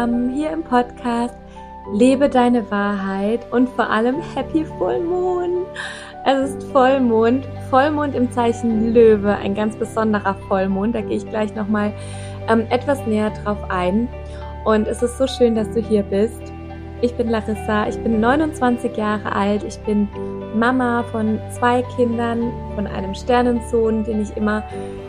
zusammen 0.00 0.30
hier 0.30 0.50
im 0.50 0.62
Podcast 0.62 1.34
Lebe 1.92 2.30
deine 2.30 2.70
Wahrheit 2.70 3.40
und 3.52 3.68
vor 3.68 3.90
allem 3.90 4.16
Happy 4.34 4.64
Vollmond. 4.64 5.66
Es 6.24 6.50
ist 6.50 6.62
Vollmond, 6.72 7.46
Vollmond 7.68 8.14
im 8.14 8.32
Zeichen 8.32 8.94
Löwe, 8.94 9.36
ein 9.36 9.54
ganz 9.54 9.76
besonderer 9.76 10.36
Vollmond. 10.48 10.94
Da 10.94 11.02
gehe 11.02 11.18
ich 11.18 11.28
gleich 11.28 11.54
nochmal 11.54 11.92
ähm, 12.48 12.66
etwas 12.70 13.06
näher 13.06 13.30
drauf 13.44 13.58
ein. 13.68 14.08
Und 14.64 14.88
es 14.88 15.02
ist 15.02 15.18
so 15.18 15.26
schön, 15.26 15.54
dass 15.54 15.70
du 15.72 15.82
hier 15.82 16.02
bist. 16.02 16.40
Ich 17.02 17.14
bin 17.14 17.28
Larissa, 17.28 17.86
ich 17.86 17.98
bin 17.98 18.20
29 18.20 18.96
Jahre 18.96 19.34
alt, 19.34 19.64
ich 19.64 19.78
bin 19.80 20.08
Mama 20.54 21.04
von 21.12 21.38
zwei 21.58 21.82
Kindern, 21.96 22.50
von 22.74 22.86
einem 22.86 23.14
Sternensohn, 23.14 24.04
den 24.04 24.22
ich 24.22 24.34
immer 24.34 24.62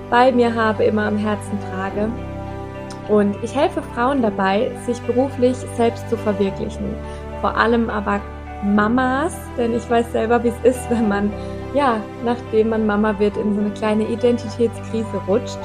bei 0.09 0.33
mir 0.33 0.53
habe, 0.53 0.83
immer 0.83 1.05
am 1.05 1.17
Herzen 1.17 1.57
trage. 1.71 2.09
Und 3.11 3.35
ich 3.43 3.53
helfe 3.53 3.81
Frauen 3.93 4.21
dabei, 4.21 4.71
sich 4.85 4.97
beruflich 5.01 5.57
selbst 5.75 6.09
zu 6.09 6.15
verwirklichen. 6.15 6.95
Vor 7.41 7.57
allem 7.57 7.89
aber 7.89 8.21
Mamas, 8.63 9.35
denn 9.57 9.75
ich 9.75 9.89
weiß 9.89 10.13
selber, 10.13 10.41
wie 10.45 10.47
es 10.47 10.75
ist, 10.75 10.89
wenn 10.89 11.09
man, 11.09 11.33
ja, 11.73 11.97
nachdem 12.23 12.69
man 12.69 12.85
Mama 12.85 13.19
wird, 13.19 13.35
in 13.35 13.53
so 13.53 13.59
eine 13.59 13.71
kleine 13.71 14.07
Identitätskrise 14.07 15.21
rutscht. 15.27 15.59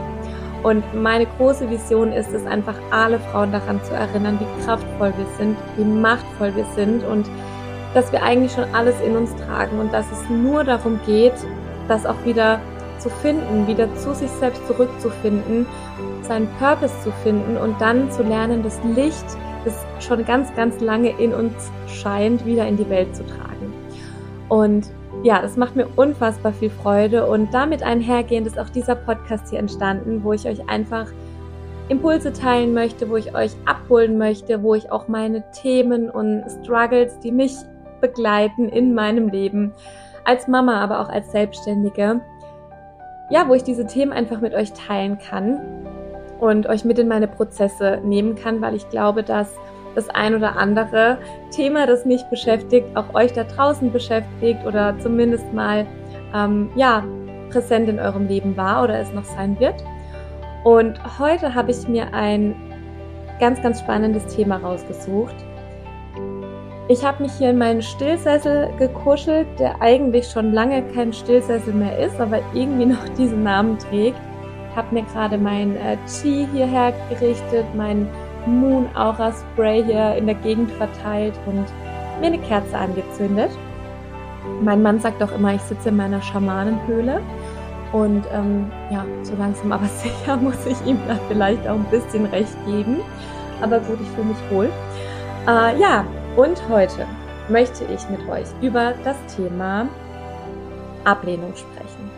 Und 0.64 0.82
meine 1.00 1.26
große 1.38 1.70
Vision 1.70 2.10
ist 2.10 2.32
es 2.32 2.44
einfach, 2.46 2.74
alle 2.90 3.20
Frauen 3.20 3.52
daran 3.52 3.80
zu 3.84 3.94
erinnern, 3.94 4.40
wie 4.40 4.64
kraftvoll 4.64 5.12
wir 5.16 5.26
sind, 5.38 5.56
wie 5.76 5.84
machtvoll 5.84 6.52
wir 6.56 6.66
sind 6.74 7.04
und 7.04 7.30
dass 7.94 8.10
wir 8.10 8.24
eigentlich 8.24 8.50
schon 8.50 8.74
alles 8.74 9.00
in 9.02 9.16
uns 9.16 9.32
tragen 9.36 9.78
und 9.78 9.92
dass 9.92 10.10
es 10.10 10.28
nur 10.28 10.64
darum 10.64 10.98
geht, 11.06 11.34
das 11.86 12.04
auch 12.06 12.24
wieder 12.24 12.58
zu 13.06 13.10
finden, 13.22 13.68
wieder 13.68 13.94
zu 13.94 14.14
sich 14.14 14.30
selbst 14.30 14.66
zurückzufinden, 14.66 15.64
seinen 16.22 16.48
Purpose 16.58 16.92
zu 17.04 17.12
finden 17.22 17.56
und 17.56 17.80
dann 17.80 18.10
zu 18.10 18.24
lernen, 18.24 18.64
das 18.64 18.80
Licht, 18.82 19.24
das 19.64 19.86
schon 20.00 20.24
ganz, 20.24 20.52
ganz 20.56 20.80
lange 20.80 21.10
in 21.20 21.32
uns 21.32 21.70
scheint, 21.86 22.44
wieder 22.44 22.66
in 22.66 22.76
die 22.76 22.88
Welt 22.90 23.14
zu 23.14 23.24
tragen. 23.24 23.72
Und 24.48 24.90
ja, 25.22 25.40
das 25.40 25.56
macht 25.56 25.76
mir 25.76 25.86
unfassbar 25.94 26.52
viel 26.52 26.70
Freude 26.70 27.26
und 27.26 27.54
damit 27.54 27.84
einhergehend 27.84 28.46
ist 28.46 28.58
auch 28.58 28.70
dieser 28.70 28.96
Podcast 28.96 29.50
hier 29.50 29.60
entstanden, 29.60 30.24
wo 30.24 30.32
ich 30.32 30.48
euch 30.48 30.68
einfach 30.68 31.06
Impulse 31.88 32.32
teilen 32.32 32.74
möchte, 32.74 33.08
wo 33.08 33.16
ich 33.16 33.36
euch 33.36 33.52
abholen 33.66 34.18
möchte, 34.18 34.64
wo 34.64 34.74
ich 34.74 34.90
auch 34.90 35.06
meine 35.06 35.48
Themen 35.52 36.10
und 36.10 36.44
Struggles, 36.60 37.20
die 37.20 37.30
mich 37.30 37.54
begleiten 38.00 38.68
in 38.68 38.94
meinem 38.94 39.28
Leben, 39.28 39.72
als 40.24 40.48
Mama, 40.48 40.80
aber 40.80 41.00
auch 41.00 41.08
als 41.08 41.30
Selbstständige, 41.30 42.20
ja, 43.28 43.48
wo 43.48 43.54
ich 43.54 43.64
diese 43.64 43.86
Themen 43.86 44.12
einfach 44.12 44.40
mit 44.40 44.54
euch 44.54 44.72
teilen 44.72 45.18
kann 45.18 45.60
und 46.38 46.66
euch 46.68 46.84
mit 46.84 46.98
in 46.98 47.08
meine 47.08 47.28
Prozesse 47.28 48.00
nehmen 48.04 48.34
kann, 48.34 48.60
weil 48.60 48.74
ich 48.74 48.88
glaube, 48.88 49.22
dass 49.22 49.54
das 49.94 50.10
ein 50.10 50.34
oder 50.34 50.56
andere 50.56 51.18
Thema, 51.50 51.86
das 51.86 52.04
mich 52.04 52.22
beschäftigt, 52.24 52.86
auch 52.96 53.14
euch 53.14 53.32
da 53.32 53.44
draußen 53.44 53.90
beschäftigt 53.90 54.64
oder 54.66 54.98
zumindest 55.00 55.52
mal 55.52 55.86
ähm, 56.34 56.70
ja 56.76 57.02
präsent 57.50 57.88
in 57.88 57.98
eurem 57.98 58.26
Leben 58.26 58.56
war 58.56 58.84
oder 58.84 59.00
es 59.00 59.12
noch 59.12 59.24
sein 59.24 59.58
wird. 59.58 59.82
Und 60.64 61.00
heute 61.18 61.54
habe 61.54 61.70
ich 61.70 61.88
mir 61.88 62.12
ein 62.12 62.54
ganz, 63.40 63.62
ganz 63.62 63.80
spannendes 63.80 64.26
Thema 64.26 64.56
rausgesucht. 64.56 65.45
Ich 66.88 67.04
habe 67.04 67.24
mich 67.24 67.32
hier 67.32 67.50
in 67.50 67.58
meinen 67.58 67.82
Stillsessel 67.82 68.70
gekuschelt, 68.78 69.48
der 69.58 69.82
eigentlich 69.82 70.28
schon 70.28 70.52
lange 70.52 70.82
kein 70.94 71.12
Stillsessel 71.12 71.74
mehr 71.74 71.98
ist, 71.98 72.20
aber 72.20 72.38
irgendwie 72.54 72.86
noch 72.86 73.08
diesen 73.18 73.42
Namen 73.42 73.76
trägt. 73.78 74.20
Habe 74.76 74.94
mir 74.94 75.02
gerade 75.02 75.36
mein 75.36 75.76
äh, 75.76 75.96
Chi 76.06 76.46
hierher 76.52 76.92
gerichtet, 77.10 77.64
mein 77.74 78.08
Moon 78.46 78.86
Aura 78.94 79.32
Spray 79.32 79.82
hier 79.82 80.14
in 80.14 80.26
der 80.26 80.36
Gegend 80.36 80.70
verteilt 80.72 81.34
und 81.46 81.64
mir 82.20 82.26
eine 82.26 82.38
Kerze 82.38 82.78
angezündet. 82.78 83.50
Mein 84.62 84.80
Mann 84.80 85.00
sagt 85.00 85.20
auch 85.24 85.32
immer, 85.32 85.54
ich 85.54 85.62
sitze 85.62 85.88
in 85.88 85.96
meiner 85.96 86.22
Schamanenhöhle. 86.22 87.20
Und 87.92 88.26
ähm, 88.32 88.70
ja, 88.90 89.04
so 89.22 89.34
langsam 89.36 89.72
aber 89.72 89.86
sicher 90.02 90.36
muss 90.36 90.64
ich 90.66 90.86
ihm 90.86 90.98
da 91.08 91.18
vielleicht 91.26 91.66
auch 91.66 91.74
ein 91.74 91.86
bisschen 91.90 92.26
recht 92.26 92.54
geben. 92.64 93.00
Aber 93.60 93.80
gut, 93.80 93.98
ich 94.00 94.08
fühle 94.10 94.28
mich 94.28 94.50
wohl. 94.50 94.70
Äh, 95.48 95.80
ja, 95.80 96.04
und 96.36 96.68
heute 96.68 97.06
möchte 97.48 97.84
ich 97.84 98.10
mit 98.10 98.20
euch 98.28 98.46
über 98.60 98.92
das 99.04 99.16
Thema 99.34 99.88
Ablehnung 101.04 101.54
sprechen. 101.56 102.10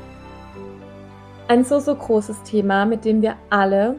Ein 1.47 1.65
so, 1.65 1.79
so 1.79 1.95
großes 1.95 2.43
Thema, 2.43 2.84
mit 2.84 3.05
dem 3.05 3.23
wir 3.23 3.37
alle 3.49 3.95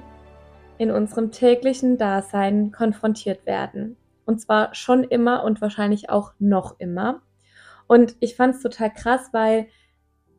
in 0.77 0.91
unserem 0.91 1.31
täglichen 1.31 1.97
Dasein 1.97 2.73
konfrontiert 2.73 3.45
werden. 3.45 3.95
Und 4.25 4.41
zwar 4.41 4.75
schon 4.75 5.05
immer 5.05 5.45
und 5.45 5.61
wahrscheinlich 5.61 6.09
auch 6.09 6.33
noch 6.37 6.77
immer. 6.79 7.21
Und 7.87 8.17
ich 8.19 8.35
fand 8.35 8.55
es 8.55 8.61
total 8.61 8.93
krass, 8.93 9.29
weil 9.31 9.67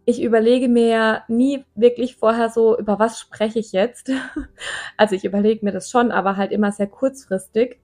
ich 0.04 0.22
überlege 0.22 0.68
mir 0.68 0.88
ja 0.88 1.24
nie 1.26 1.64
wirklich 1.74 2.16
vorher 2.16 2.50
so, 2.50 2.78
über 2.78 2.98
was 2.98 3.18
spreche 3.18 3.58
ich 3.58 3.72
jetzt. 3.72 4.10
Also 4.98 5.14
ich 5.14 5.24
überlege 5.24 5.64
mir 5.64 5.72
das 5.72 5.88
schon, 5.88 6.10
aber 6.10 6.36
halt 6.36 6.52
immer 6.52 6.70
sehr 6.72 6.86
kurzfristig. 6.86 7.80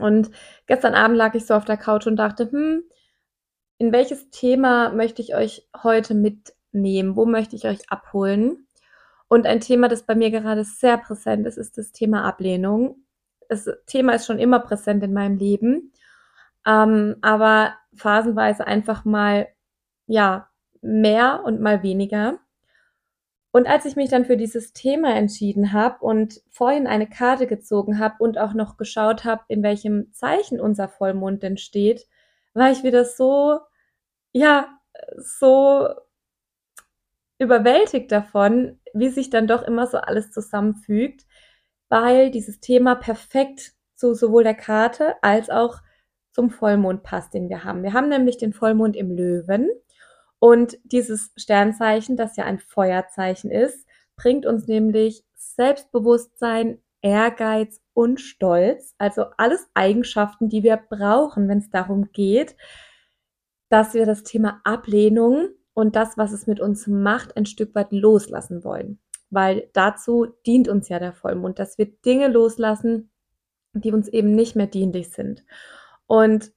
Und 0.00 0.30
gestern 0.66 0.94
Abend 0.94 1.16
lag 1.16 1.34
ich 1.34 1.46
so 1.46 1.54
auf 1.54 1.64
der 1.64 1.76
Couch 1.76 2.06
und 2.06 2.16
dachte, 2.16 2.50
hm, 2.50 2.82
in 3.78 3.92
welches 3.92 4.30
Thema 4.30 4.90
möchte 4.90 5.22
ich 5.22 5.34
euch 5.34 5.68
heute 5.82 6.14
mitnehmen? 6.14 7.16
Wo 7.16 7.24
möchte 7.24 7.56
ich 7.56 7.66
euch 7.66 7.90
abholen? 7.90 8.66
Und 9.28 9.46
ein 9.46 9.60
Thema, 9.60 9.88
das 9.88 10.02
bei 10.02 10.14
mir 10.14 10.30
gerade 10.30 10.64
sehr 10.64 10.98
präsent 10.98 11.46
ist, 11.46 11.56
ist 11.56 11.78
das 11.78 11.92
Thema 11.92 12.24
Ablehnung. 12.24 13.06
Das 13.48 13.68
Thema 13.86 14.14
ist 14.14 14.26
schon 14.26 14.38
immer 14.38 14.60
präsent 14.60 15.02
in 15.02 15.12
meinem 15.12 15.36
Leben, 15.36 15.92
ähm, 16.66 17.16
aber 17.22 17.74
phasenweise 17.94 18.66
einfach 18.66 19.04
mal, 19.04 19.48
ja, 20.06 20.48
mehr 20.82 21.42
und 21.44 21.60
mal 21.60 21.82
weniger. 21.82 22.38
Und 23.52 23.66
als 23.66 23.84
ich 23.84 23.96
mich 23.96 24.10
dann 24.10 24.24
für 24.24 24.36
dieses 24.36 24.72
Thema 24.72 25.14
entschieden 25.14 25.72
habe 25.72 26.04
und 26.04 26.40
vorhin 26.50 26.86
eine 26.86 27.08
Karte 27.08 27.46
gezogen 27.46 27.98
habe 27.98 28.16
und 28.20 28.38
auch 28.38 28.54
noch 28.54 28.76
geschaut 28.76 29.24
habe, 29.24 29.42
in 29.48 29.62
welchem 29.62 30.12
Zeichen 30.12 30.60
unser 30.60 30.88
Vollmond 30.88 31.42
denn 31.42 31.56
steht, 31.56 32.06
war 32.54 32.70
ich 32.70 32.84
wieder 32.84 33.04
so, 33.04 33.58
ja, 34.32 34.68
so 35.16 35.88
überwältigt 37.38 38.12
davon, 38.12 38.78
wie 38.92 39.08
sich 39.08 39.30
dann 39.30 39.48
doch 39.48 39.62
immer 39.62 39.86
so 39.86 39.98
alles 39.98 40.30
zusammenfügt, 40.30 41.26
weil 41.88 42.30
dieses 42.30 42.60
Thema 42.60 42.94
perfekt 42.94 43.72
zu 43.96 44.14
sowohl 44.14 44.44
der 44.44 44.54
Karte 44.54 45.14
als 45.22 45.50
auch 45.50 45.78
zum 46.32 46.50
Vollmond 46.50 47.02
passt, 47.02 47.34
den 47.34 47.48
wir 47.48 47.64
haben. 47.64 47.82
Wir 47.82 47.94
haben 47.94 48.08
nämlich 48.08 48.38
den 48.38 48.52
Vollmond 48.52 48.96
im 48.96 49.10
Löwen 49.10 49.68
und 50.40 50.78
dieses 50.84 51.30
Sternzeichen, 51.36 52.16
das 52.16 52.36
ja 52.36 52.44
ein 52.44 52.58
Feuerzeichen 52.58 53.50
ist, 53.50 53.86
bringt 54.16 54.46
uns 54.46 54.66
nämlich 54.66 55.22
Selbstbewusstsein, 55.34 56.78
Ehrgeiz 57.02 57.80
und 57.94 58.20
Stolz, 58.20 58.94
also 58.98 59.26
alles 59.36 59.68
Eigenschaften, 59.74 60.48
die 60.48 60.62
wir 60.62 60.76
brauchen, 60.76 61.48
wenn 61.48 61.58
es 61.58 61.70
darum 61.70 62.10
geht, 62.12 62.56
dass 63.68 63.94
wir 63.94 64.06
das 64.06 64.22
Thema 64.22 64.60
Ablehnung 64.64 65.50
und 65.74 65.94
das, 65.94 66.16
was 66.18 66.32
es 66.32 66.46
mit 66.46 66.58
uns 66.58 66.86
macht, 66.86 67.36
ein 67.36 67.46
Stück 67.46 67.74
weit 67.74 67.92
loslassen 67.92 68.64
wollen. 68.64 68.98
Weil 69.28 69.68
dazu 69.74 70.26
dient 70.46 70.68
uns 70.68 70.88
ja 70.88 70.98
der 70.98 71.12
Vollmond, 71.12 71.58
dass 71.58 71.78
wir 71.78 71.86
Dinge 71.86 72.28
loslassen, 72.28 73.10
die 73.74 73.92
uns 73.92 74.08
eben 74.08 74.34
nicht 74.34 74.56
mehr 74.56 74.66
dienlich 74.66 75.10
sind. 75.10 75.44
Und 76.06 76.52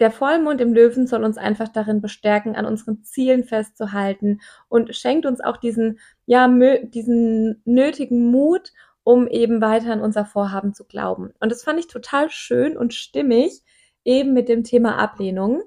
der 0.00 0.10
Vollmond 0.10 0.60
im 0.60 0.72
Löwen 0.72 1.06
soll 1.06 1.24
uns 1.24 1.38
einfach 1.38 1.68
darin 1.68 2.00
bestärken, 2.00 2.54
an 2.56 2.66
unseren 2.66 3.02
Zielen 3.02 3.44
festzuhalten 3.44 4.40
und 4.68 4.94
schenkt 4.94 5.26
uns 5.26 5.40
auch 5.40 5.56
diesen, 5.56 5.98
ja, 6.26 6.48
diesen 6.82 7.62
nötigen 7.64 8.30
Mut, 8.30 8.72
um 9.02 9.26
eben 9.26 9.60
weiter 9.60 9.92
an 9.92 10.00
unser 10.00 10.24
Vorhaben 10.24 10.74
zu 10.74 10.84
glauben. 10.84 11.32
Und 11.40 11.50
das 11.50 11.64
fand 11.64 11.80
ich 11.80 11.88
total 11.88 12.30
schön 12.30 12.76
und 12.76 12.94
stimmig, 12.94 13.62
eben 14.04 14.32
mit 14.32 14.48
dem 14.48 14.64
Thema 14.64 14.98
Ablehnung. 14.98 15.62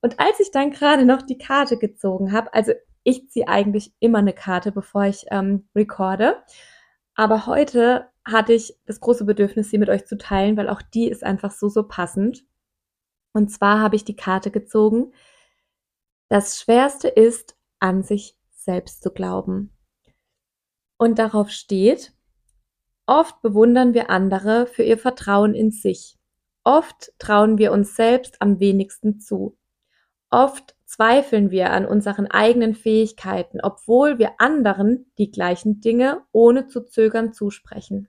Und 0.00 0.20
als 0.20 0.40
ich 0.40 0.50
dann 0.50 0.70
gerade 0.70 1.04
noch 1.04 1.22
die 1.22 1.38
Karte 1.38 1.78
gezogen 1.78 2.32
habe, 2.32 2.52
also 2.54 2.72
ich 3.04 3.28
ziehe 3.30 3.48
eigentlich 3.48 3.92
immer 3.98 4.18
eine 4.18 4.32
Karte, 4.32 4.72
bevor 4.72 5.04
ich 5.04 5.24
ähm, 5.30 5.68
recorde. 5.74 6.36
Aber 7.14 7.46
heute 7.46 8.06
hatte 8.24 8.52
ich 8.52 8.76
das 8.86 9.00
große 9.00 9.24
Bedürfnis, 9.24 9.70
sie 9.70 9.78
mit 9.78 9.88
euch 9.88 10.06
zu 10.06 10.16
teilen, 10.16 10.56
weil 10.56 10.68
auch 10.68 10.82
die 10.82 11.08
ist 11.08 11.24
einfach 11.24 11.50
so, 11.50 11.68
so 11.68 11.82
passend. 11.82 12.44
Und 13.32 13.50
zwar 13.50 13.80
habe 13.80 13.96
ich 13.96 14.04
die 14.04 14.16
Karte 14.16 14.50
gezogen. 14.50 15.12
Das 16.28 16.60
Schwerste 16.60 17.08
ist, 17.08 17.56
an 17.78 18.02
sich 18.02 18.36
selbst 18.50 19.02
zu 19.02 19.10
glauben. 19.10 19.76
Und 20.96 21.18
darauf 21.18 21.50
steht, 21.50 22.12
oft 23.06 23.40
bewundern 23.42 23.94
wir 23.94 24.10
andere 24.10 24.66
für 24.66 24.84
ihr 24.84 24.98
Vertrauen 24.98 25.54
in 25.54 25.70
sich. 25.70 26.18
Oft 26.64 27.12
trauen 27.18 27.58
wir 27.58 27.72
uns 27.72 27.96
selbst 27.96 28.40
am 28.40 28.60
wenigsten 28.60 29.18
zu. 29.18 29.58
Oft 30.30 30.76
zweifeln 30.84 31.50
wir 31.50 31.72
an 31.72 31.86
unseren 31.86 32.26
eigenen 32.26 32.74
Fähigkeiten, 32.74 33.60
obwohl 33.60 34.18
wir 34.18 34.34
anderen 34.38 35.10
die 35.18 35.30
gleichen 35.30 35.80
Dinge 35.80 36.22
ohne 36.32 36.68
zu 36.68 36.84
zögern 36.84 37.32
zusprechen. 37.32 38.08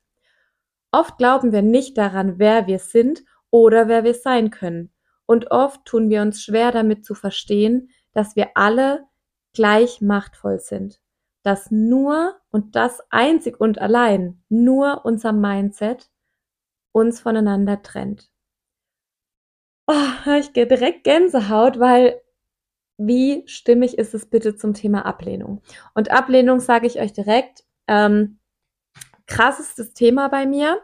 Oft 0.91 1.17
glauben 1.17 1.51
wir 1.51 1.63
nicht 1.63 1.97
daran, 1.97 2.37
wer 2.37 2.67
wir 2.67 2.79
sind 2.79 3.23
oder 3.49 3.87
wer 3.87 4.03
wir 4.03 4.13
sein 4.13 4.51
können. 4.51 4.93
Und 5.25 5.51
oft 5.51 5.85
tun 5.85 6.09
wir 6.09 6.21
uns 6.21 6.43
schwer 6.43 6.71
damit 6.71 7.05
zu 7.05 7.15
verstehen, 7.15 7.89
dass 8.11 8.35
wir 8.35 8.51
alle 8.55 9.05
gleich 9.53 10.01
machtvoll 10.01 10.59
sind. 10.59 10.99
Dass 11.43 11.71
nur 11.71 12.35
und 12.51 12.75
das 12.75 13.01
einzig 13.09 13.59
und 13.59 13.79
allein 13.79 14.43
nur 14.49 15.05
unser 15.05 15.33
Mindset 15.33 16.09
uns 16.91 17.19
voneinander 17.19 17.81
trennt. 17.81 18.29
Oh, 19.87 20.31
ich 20.39 20.53
gehe 20.53 20.67
direkt 20.67 21.03
Gänsehaut, 21.03 21.79
weil 21.79 22.21
wie 22.97 23.43
stimmig 23.47 23.97
ist 23.97 24.13
es 24.13 24.25
bitte 24.25 24.55
zum 24.55 24.73
Thema 24.73 25.05
Ablehnung? 25.05 25.61
Und 25.93 26.11
Ablehnung 26.11 26.59
sage 26.59 26.87
ich 26.87 26.99
euch 26.99 27.11
direkt, 27.11 27.65
ähm, 27.87 28.39
krassestes 29.27 29.93
Thema 29.93 30.29
bei 30.29 30.45
mir, 30.45 30.81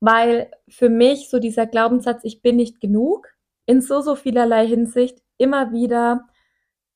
weil 0.00 0.50
für 0.68 0.88
mich 0.88 1.28
so 1.30 1.38
dieser 1.38 1.66
Glaubenssatz, 1.66 2.20
ich 2.24 2.42
bin 2.42 2.56
nicht 2.56 2.80
genug, 2.80 3.28
in 3.70 3.80
so, 3.80 4.00
so 4.00 4.16
vielerlei 4.16 4.66
Hinsicht 4.66 5.22
immer 5.38 5.70
wieder 5.70 6.26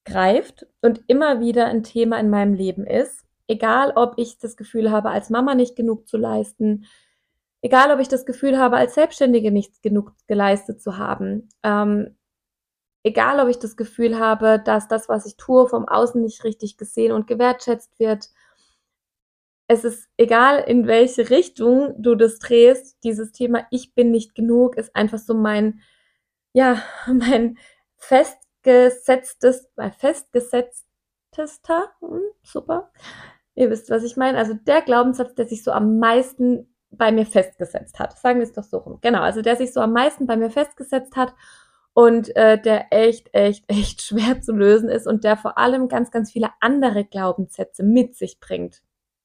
greift 0.05 0.67
und 0.83 1.05
immer 1.07 1.39
wieder 1.39 1.67
ein 1.67 1.85
Thema 1.85 2.19
in 2.19 2.31
meinem 2.31 2.53
Leben 2.53 2.85
ist. 2.85 3.25
Egal, 3.47 3.93
ob 3.95 4.15
ich 4.17 4.39
das 4.39 4.57
Gefühl 4.57 4.91
habe, 4.91 5.11
als 5.11 5.31
Mama 5.31 5.55
nicht 5.55 5.77
genug 5.77 6.09
zu 6.09 6.17
leisten, 6.17 6.87
egal, 7.63 7.93
ob 7.93 8.01
ich 8.01 8.09
das 8.09 8.27
Gefühl 8.27 8.59
habe, 8.59 8.77
als 8.77 8.95
Selbstständige 8.95 9.53
nicht 9.53 9.85
genug 9.85 10.15
geleistet 10.27 10.83
zu 10.83 10.99
haben, 10.99 11.49
ähm, 11.63 12.17
egal, 13.05 13.39
ob 13.39 13.49
ich 13.49 13.61
das 13.61 13.77
Gefühl 13.77 14.19
habe, 14.19 14.59
dass 14.59 14.89
das, 14.89 15.09
was 15.09 15.27
ich 15.27 15.37
tue, 15.37 15.69
vom 15.69 15.87
Außen 15.87 16.21
nicht 16.21 16.43
richtig 16.43 16.77
gesehen 16.77 17.13
und 17.13 17.29
gewertschätzt 17.29 18.01
wird. 18.01 18.31
Es 19.69 19.85
ist 19.85 20.09
egal, 20.17 20.59
in 20.67 20.89
welche 20.89 21.31
Richtung 21.31 21.95
du 22.03 22.17
das 22.17 22.41
drehst, 22.41 22.99
dieses 23.05 23.31
Thema 23.31 23.65
Ich 23.71 23.95
bin 23.95 24.11
nicht 24.11 24.35
genug 24.35 24.77
ist 24.77 24.97
einfach 24.97 25.19
so 25.19 25.35
mein, 25.35 25.81
ja, 26.55 26.83
mein 27.07 27.59
festgesetztes, 27.99 29.69
mein 29.77 29.93
festgesetztester, 29.93 31.93
hm, 32.01 32.23
super, 32.43 32.91
ihr 33.55 33.71
wisst, 33.71 33.91
was 33.91 34.05
ich 34.05 34.17
meine, 34.17 34.39
also 34.39 34.55
der 34.55 34.81
Glaubenssatz, 34.81 35.35
der 35.35 35.47
sich 35.47 35.63
so 35.63 35.73
am 35.73 35.99
meisten 35.99 36.75
bei 36.91 37.13
mir 37.13 37.27
festgesetzt 37.27 37.99
hat. 37.99 38.19
Sagen 38.19 38.39
wir 38.39 38.45
es 38.45 38.53
doch 38.53 38.65
so 38.65 38.79
rum. 38.79 38.99
Genau, 39.03 39.21
also 39.21 39.43
der 39.43 39.57
sich 39.57 39.73
so 39.73 39.81
am 39.81 39.93
meisten 39.93 40.27
bei 40.27 40.37
mir 40.37 40.51
festgesetzt 40.51 41.17
hat 41.17 41.35
und 41.93 42.35
äh, 42.37 42.61
der 42.61 42.93
echt, 42.93 43.35
echt, 43.35 43.65
echt 43.69 44.03
schwer 44.03 44.41
zu 44.41 44.53
lösen 44.53 44.89
ist 44.89 45.07
und 45.07 45.25
der 45.25 45.37
vor 45.37 45.59
allem 45.59 45.89
ganz, 45.89 46.11
ganz 46.11 46.33
viele 46.33 46.51
andere 46.61 47.05
Glaubenssätze 47.05 47.83
mit 47.83 48.17
sich 48.17 48.41
bringt 48.41 48.83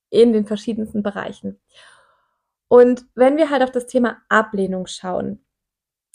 in 0.09 0.33
den 0.33 0.45
verschiedensten 0.45 1.03
Bereichen. 1.03 1.59
Und 2.67 3.05
wenn 3.15 3.37
wir 3.37 3.49
halt 3.49 3.63
auf 3.63 3.71
das 3.71 3.87
Thema 3.87 4.17
Ablehnung 4.29 4.87
schauen, 4.87 5.43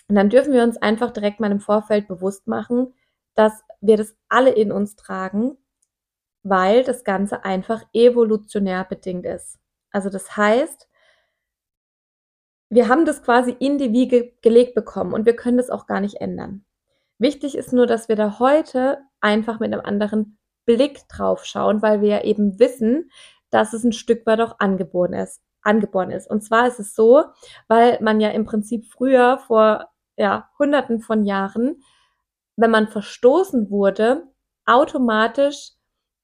dann 0.08 0.30
dürfen 0.30 0.52
wir 0.52 0.62
uns 0.62 0.76
einfach 0.76 1.10
direkt 1.10 1.40
mal 1.40 1.50
im 1.50 1.60
Vorfeld 1.60 2.08
bewusst 2.08 2.46
machen, 2.46 2.94
dass 3.34 3.64
wir 3.80 3.96
das 3.96 4.14
alle 4.28 4.50
in 4.50 4.70
uns 4.70 4.96
tragen, 4.96 5.56
weil 6.42 6.84
das 6.84 7.04
Ganze 7.04 7.44
einfach 7.44 7.82
evolutionär 7.92 8.84
bedingt 8.84 9.24
ist. 9.26 9.58
Also 9.90 10.10
das 10.10 10.36
heißt, 10.36 10.88
wir 12.68 12.88
haben 12.88 13.04
das 13.04 13.22
quasi 13.22 13.54
in 13.58 13.78
die 13.78 13.92
Wiege 13.92 14.32
gelegt 14.42 14.74
bekommen 14.74 15.12
und 15.14 15.26
wir 15.26 15.36
können 15.36 15.56
das 15.56 15.70
auch 15.70 15.86
gar 15.86 16.00
nicht 16.00 16.16
ändern. 16.16 16.64
Wichtig 17.18 17.56
ist 17.56 17.72
nur, 17.72 17.86
dass 17.86 18.08
wir 18.08 18.16
da 18.16 18.38
heute 18.38 18.98
einfach 19.20 19.60
mit 19.60 19.72
einem 19.72 19.84
anderen 19.84 20.38
Blick 20.66 21.08
drauf 21.08 21.44
schauen, 21.44 21.82
weil 21.82 22.00
wir 22.00 22.08
ja 22.08 22.24
eben 22.24 22.58
wissen, 22.58 23.10
dass 23.50 23.72
es 23.72 23.84
ein 23.84 23.92
Stück 23.92 24.26
weit 24.26 24.40
auch 24.40 24.58
angeboren 24.58 25.12
ist. 25.12 25.40
Angeboren 25.62 26.10
ist. 26.10 26.28
Und 26.28 26.42
zwar 26.42 26.66
ist 26.66 26.80
es 26.80 26.94
so, 26.94 27.24
weil 27.68 27.98
man 28.02 28.20
ja 28.20 28.30
im 28.30 28.44
Prinzip 28.44 28.86
früher 28.86 29.38
vor 29.38 29.88
ja, 30.16 30.48
Hunderten 30.58 31.00
von 31.00 31.24
Jahren, 31.24 31.82
wenn 32.56 32.70
man 32.70 32.88
verstoßen 32.88 33.70
wurde, 33.70 34.28
automatisch 34.66 35.72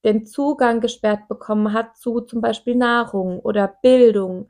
den 0.05 0.27
Zugang 0.27 0.81
gesperrt 0.81 1.29
bekommen 1.29 1.73
hat 1.73 1.97
zu 1.97 2.21
zum 2.21 2.41
Beispiel 2.41 2.75
Nahrung 2.75 3.41
oder 3.41 3.69
Bildung 3.83 4.49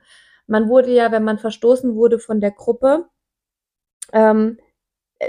man 0.50 0.68
wurde 0.68 0.92
ja, 0.92 1.12
wenn 1.12 1.22
man 1.22 1.38
verstoßen 1.38 1.94
wurde 1.94 2.18
von 2.18 2.40
der 2.40 2.50
Gruppe, 2.50 3.08
ähm, 4.12 4.58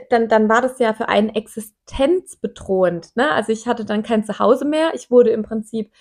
dann, 0.09 0.27
dann 0.27 0.49
war 0.49 0.61
das 0.61 0.79
ja 0.79 0.93
für 0.93 1.09
einen 1.09 1.29
existenzbedrohend. 1.29 3.15
Ne? 3.15 3.29
Also 3.31 3.51
ich 3.51 3.67
hatte 3.67 3.85
dann 3.85 4.01
kein 4.01 4.25
Zuhause 4.25 4.65
mehr. 4.65 4.95
Ich 4.95 5.11
wurde 5.11 5.29
im 5.29 5.43
Prinzip 5.43 5.93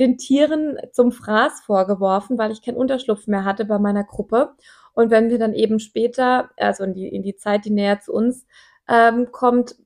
den 0.00 0.18
Tieren 0.18 0.78
zum 0.92 1.12
Fraß 1.12 1.60
vorgeworfen, 1.60 2.38
weil 2.38 2.50
ich 2.50 2.60
keinen 2.60 2.76
Unterschlupf 2.76 3.28
mehr 3.28 3.44
hatte 3.44 3.66
bei 3.66 3.78
meiner 3.78 4.02
Gruppe. 4.04 4.56
Und 4.96 5.10
wenn 5.10 5.28
wir 5.28 5.38
dann 5.38 5.52
eben 5.52 5.78
später, 5.78 6.50
also 6.56 6.84
in 6.84 6.94
die, 6.94 7.06
in 7.06 7.22
die 7.22 7.36
Zeit, 7.36 7.66
die 7.66 7.70
näher 7.70 8.00
zu 8.00 8.14
uns 8.14 8.46
ähm, 8.88 9.30
kommt, 9.30 9.76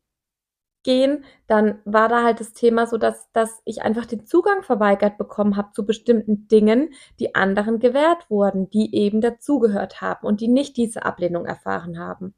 gehen, 0.83 1.25
dann 1.49 1.81
war 1.85 2.09
da 2.09 2.23
halt 2.23 2.41
das 2.41 2.53
Thema 2.53 2.87
so, 2.87 2.97
dass, 2.97 3.31
dass 3.33 3.61
ich 3.65 3.83
einfach 3.83 4.07
den 4.07 4.25
Zugang 4.25 4.63
verweigert 4.63 5.19
bekommen 5.19 5.57
habe 5.57 5.73
zu 5.73 5.85
bestimmten 5.85 6.47
Dingen, 6.49 6.95
die 7.19 7.35
anderen 7.35 7.81
gewährt 7.81 8.31
wurden, 8.31 8.71
die 8.71 8.95
eben 8.95 9.21
dazugehört 9.21 10.01
haben 10.01 10.27
und 10.27 10.41
die 10.41 10.49
nicht 10.49 10.77
diese 10.77 11.05
Ablehnung 11.05 11.45
erfahren 11.45 11.99
haben. 11.99 12.35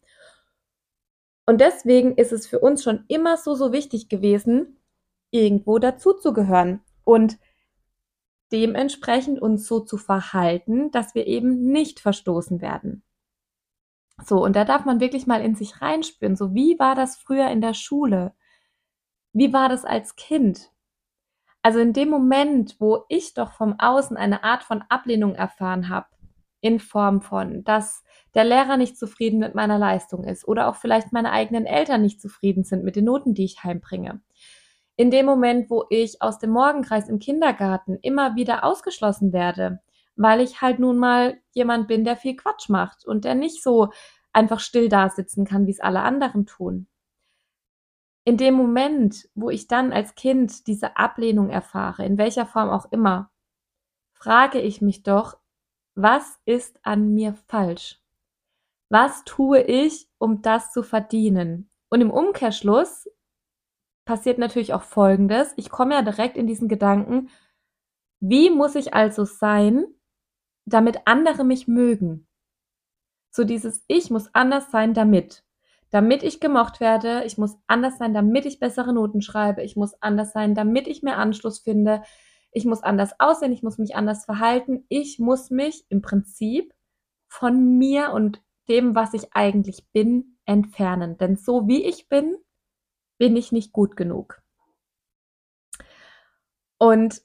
Und 1.46 1.60
deswegen 1.60 2.16
ist 2.16 2.32
es 2.32 2.46
für 2.46 2.58
uns 2.58 2.82
schon 2.82 3.04
immer 3.08 3.36
so, 3.36 3.54
so 3.54 3.70
wichtig 3.72 4.08
gewesen, 4.08 4.78
irgendwo 5.30 5.78
dazuzugehören 5.78 6.80
und 7.04 7.38
dementsprechend 8.52 9.40
uns 9.40 9.66
so 9.66 9.80
zu 9.80 9.96
verhalten, 9.96 10.90
dass 10.90 11.14
wir 11.14 11.26
eben 11.26 11.72
nicht 11.72 12.00
verstoßen 12.00 12.60
werden. 12.60 13.02
So, 14.24 14.44
und 14.44 14.54
da 14.54 14.64
darf 14.64 14.84
man 14.84 15.00
wirklich 15.00 15.26
mal 15.26 15.40
in 15.40 15.54
sich 15.54 15.80
reinspüren. 15.80 16.36
So, 16.36 16.54
wie 16.54 16.78
war 16.78 16.94
das 16.94 17.16
früher 17.16 17.48
in 17.48 17.60
der 17.60 17.74
Schule? 17.74 18.34
Wie 19.32 19.52
war 19.52 19.68
das 19.68 19.84
als 19.84 20.16
Kind? 20.16 20.70
Also 21.62 21.78
in 21.78 21.92
dem 21.92 22.10
Moment, 22.10 22.76
wo 22.78 23.04
ich 23.08 23.34
doch 23.34 23.52
vom 23.52 23.78
Außen 23.78 24.16
eine 24.16 24.44
Art 24.44 24.64
von 24.64 24.82
Ablehnung 24.88 25.34
erfahren 25.34 25.88
habe, 25.88 26.08
in 26.60 26.78
Form 26.78 27.22
von, 27.22 27.64
dass 27.64 28.04
der 28.34 28.44
Lehrer 28.44 28.76
nicht 28.76 28.96
zufrieden 28.96 29.38
mit 29.38 29.54
meiner 29.54 29.78
Leistung 29.78 30.24
ist 30.24 30.46
oder 30.46 30.68
auch 30.68 30.76
vielleicht 30.76 31.12
meine 31.12 31.32
eigenen 31.32 31.66
Eltern 31.66 32.02
nicht 32.02 32.20
zufrieden 32.20 32.64
sind 32.64 32.84
mit 32.84 32.96
den 32.96 33.04
Noten, 33.04 33.34
die 33.34 33.44
ich 33.44 33.62
heimbringe. 33.62 34.20
In 34.96 35.10
dem 35.10 35.26
Moment, 35.26 35.70
wo 35.70 35.86
ich 35.90 36.20
aus 36.20 36.38
dem 36.38 36.50
Morgenkreis 36.50 37.08
im 37.08 37.18
Kindergarten 37.18 37.98
immer 38.02 38.36
wieder 38.36 38.64
ausgeschlossen 38.64 39.32
werde, 39.32 39.80
weil 40.16 40.40
ich 40.40 40.60
halt 40.60 40.78
nun 40.78 40.98
mal 40.98 41.40
jemand 41.52 41.88
bin, 41.88 42.04
der 42.04 42.16
viel 42.16 42.36
Quatsch 42.36 42.68
macht 42.68 43.04
und 43.06 43.24
der 43.24 43.34
nicht 43.34 43.62
so 43.62 43.88
einfach 44.32 44.60
still 44.60 44.88
da 44.88 45.08
sitzen 45.08 45.44
kann, 45.44 45.66
wie 45.66 45.70
es 45.70 45.80
alle 45.80 46.02
anderen 46.02 46.46
tun. 46.46 46.86
In 48.24 48.36
dem 48.36 48.54
Moment, 48.54 49.28
wo 49.34 49.50
ich 49.50 49.66
dann 49.66 49.92
als 49.92 50.14
Kind 50.14 50.66
diese 50.66 50.96
Ablehnung 50.96 51.50
erfahre, 51.50 52.04
in 52.04 52.18
welcher 52.18 52.46
Form 52.46 52.68
auch 52.70 52.92
immer, 52.92 53.30
frage 54.12 54.60
ich 54.60 54.80
mich 54.80 55.02
doch, 55.02 55.38
was 55.94 56.38
ist 56.44 56.78
an 56.82 57.12
mir 57.14 57.34
falsch? 57.48 58.00
Was 58.88 59.24
tue 59.24 59.62
ich, 59.62 60.08
um 60.18 60.42
das 60.42 60.70
zu 60.70 60.82
verdienen? 60.82 61.70
Und 61.88 62.00
im 62.00 62.10
Umkehrschluss 62.10 63.08
passiert 64.04 64.38
natürlich 64.38 64.74
auch 64.74 64.82
Folgendes. 64.82 65.52
Ich 65.56 65.70
komme 65.70 65.94
ja 65.94 66.02
direkt 66.02 66.36
in 66.36 66.46
diesen 66.46 66.68
Gedanken, 66.68 67.28
wie 68.20 68.50
muss 68.50 68.74
ich 68.74 68.94
also 68.94 69.24
sein, 69.24 69.84
damit 70.64 71.02
andere 71.06 71.44
mich 71.44 71.66
mögen. 71.66 72.26
So 73.30 73.44
dieses 73.44 73.84
Ich 73.88 74.10
muss 74.10 74.34
anders 74.34 74.70
sein, 74.70 74.94
damit. 74.94 75.44
Damit 75.90 76.22
ich 76.22 76.40
gemocht 76.40 76.80
werde, 76.80 77.24
ich 77.24 77.36
muss 77.36 77.56
anders 77.66 77.98
sein, 77.98 78.14
damit 78.14 78.46
ich 78.46 78.60
bessere 78.60 78.94
Noten 78.94 79.20
schreibe, 79.20 79.62
ich 79.62 79.76
muss 79.76 79.94
anders 80.00 80.32
sein, 80.32 80.54
damit 80.54 80.86
ich 80.86 81.02
mehr 81.02 81.18
Anschluss 81.18 81.58
finde, 81.58 82.02
ich 82.52 82.64
muss 82.64 82.82
anders 82.82 83.18
aussehen, 83.18 83.52
ich 83.52 83.62
muss 83.62 83.78
mich 83.78 83.96
anders 83.96 84.24
verhalten, 84.24 84.84
ich 84.88 85.18
muss 85.18 85.50
mich 85.50 85.84
im 85.88 86.00
Prinzip 86.02 86.72
von 87.28 87.78
mir 87.78 88.12
und 88.12 88.42
dem, 88.68 88.94
was 88.94 89.14
ich 89.14 89.34
eigentlich 89.34 89.86
bin, 89.92 90.38
entfernen. 90.44 91.18
Denn 91.18 91.36
so 91.36 91.66
wie 91.66 91.84
ich 91.84 92.08
bin, 92.08 92.36
bin 93.18 93.36
ich 93.36 93.52
nicht 93.52 93.72
gut 93.72 93.96
genug. 93.96 94.42
Und 96.78 97.22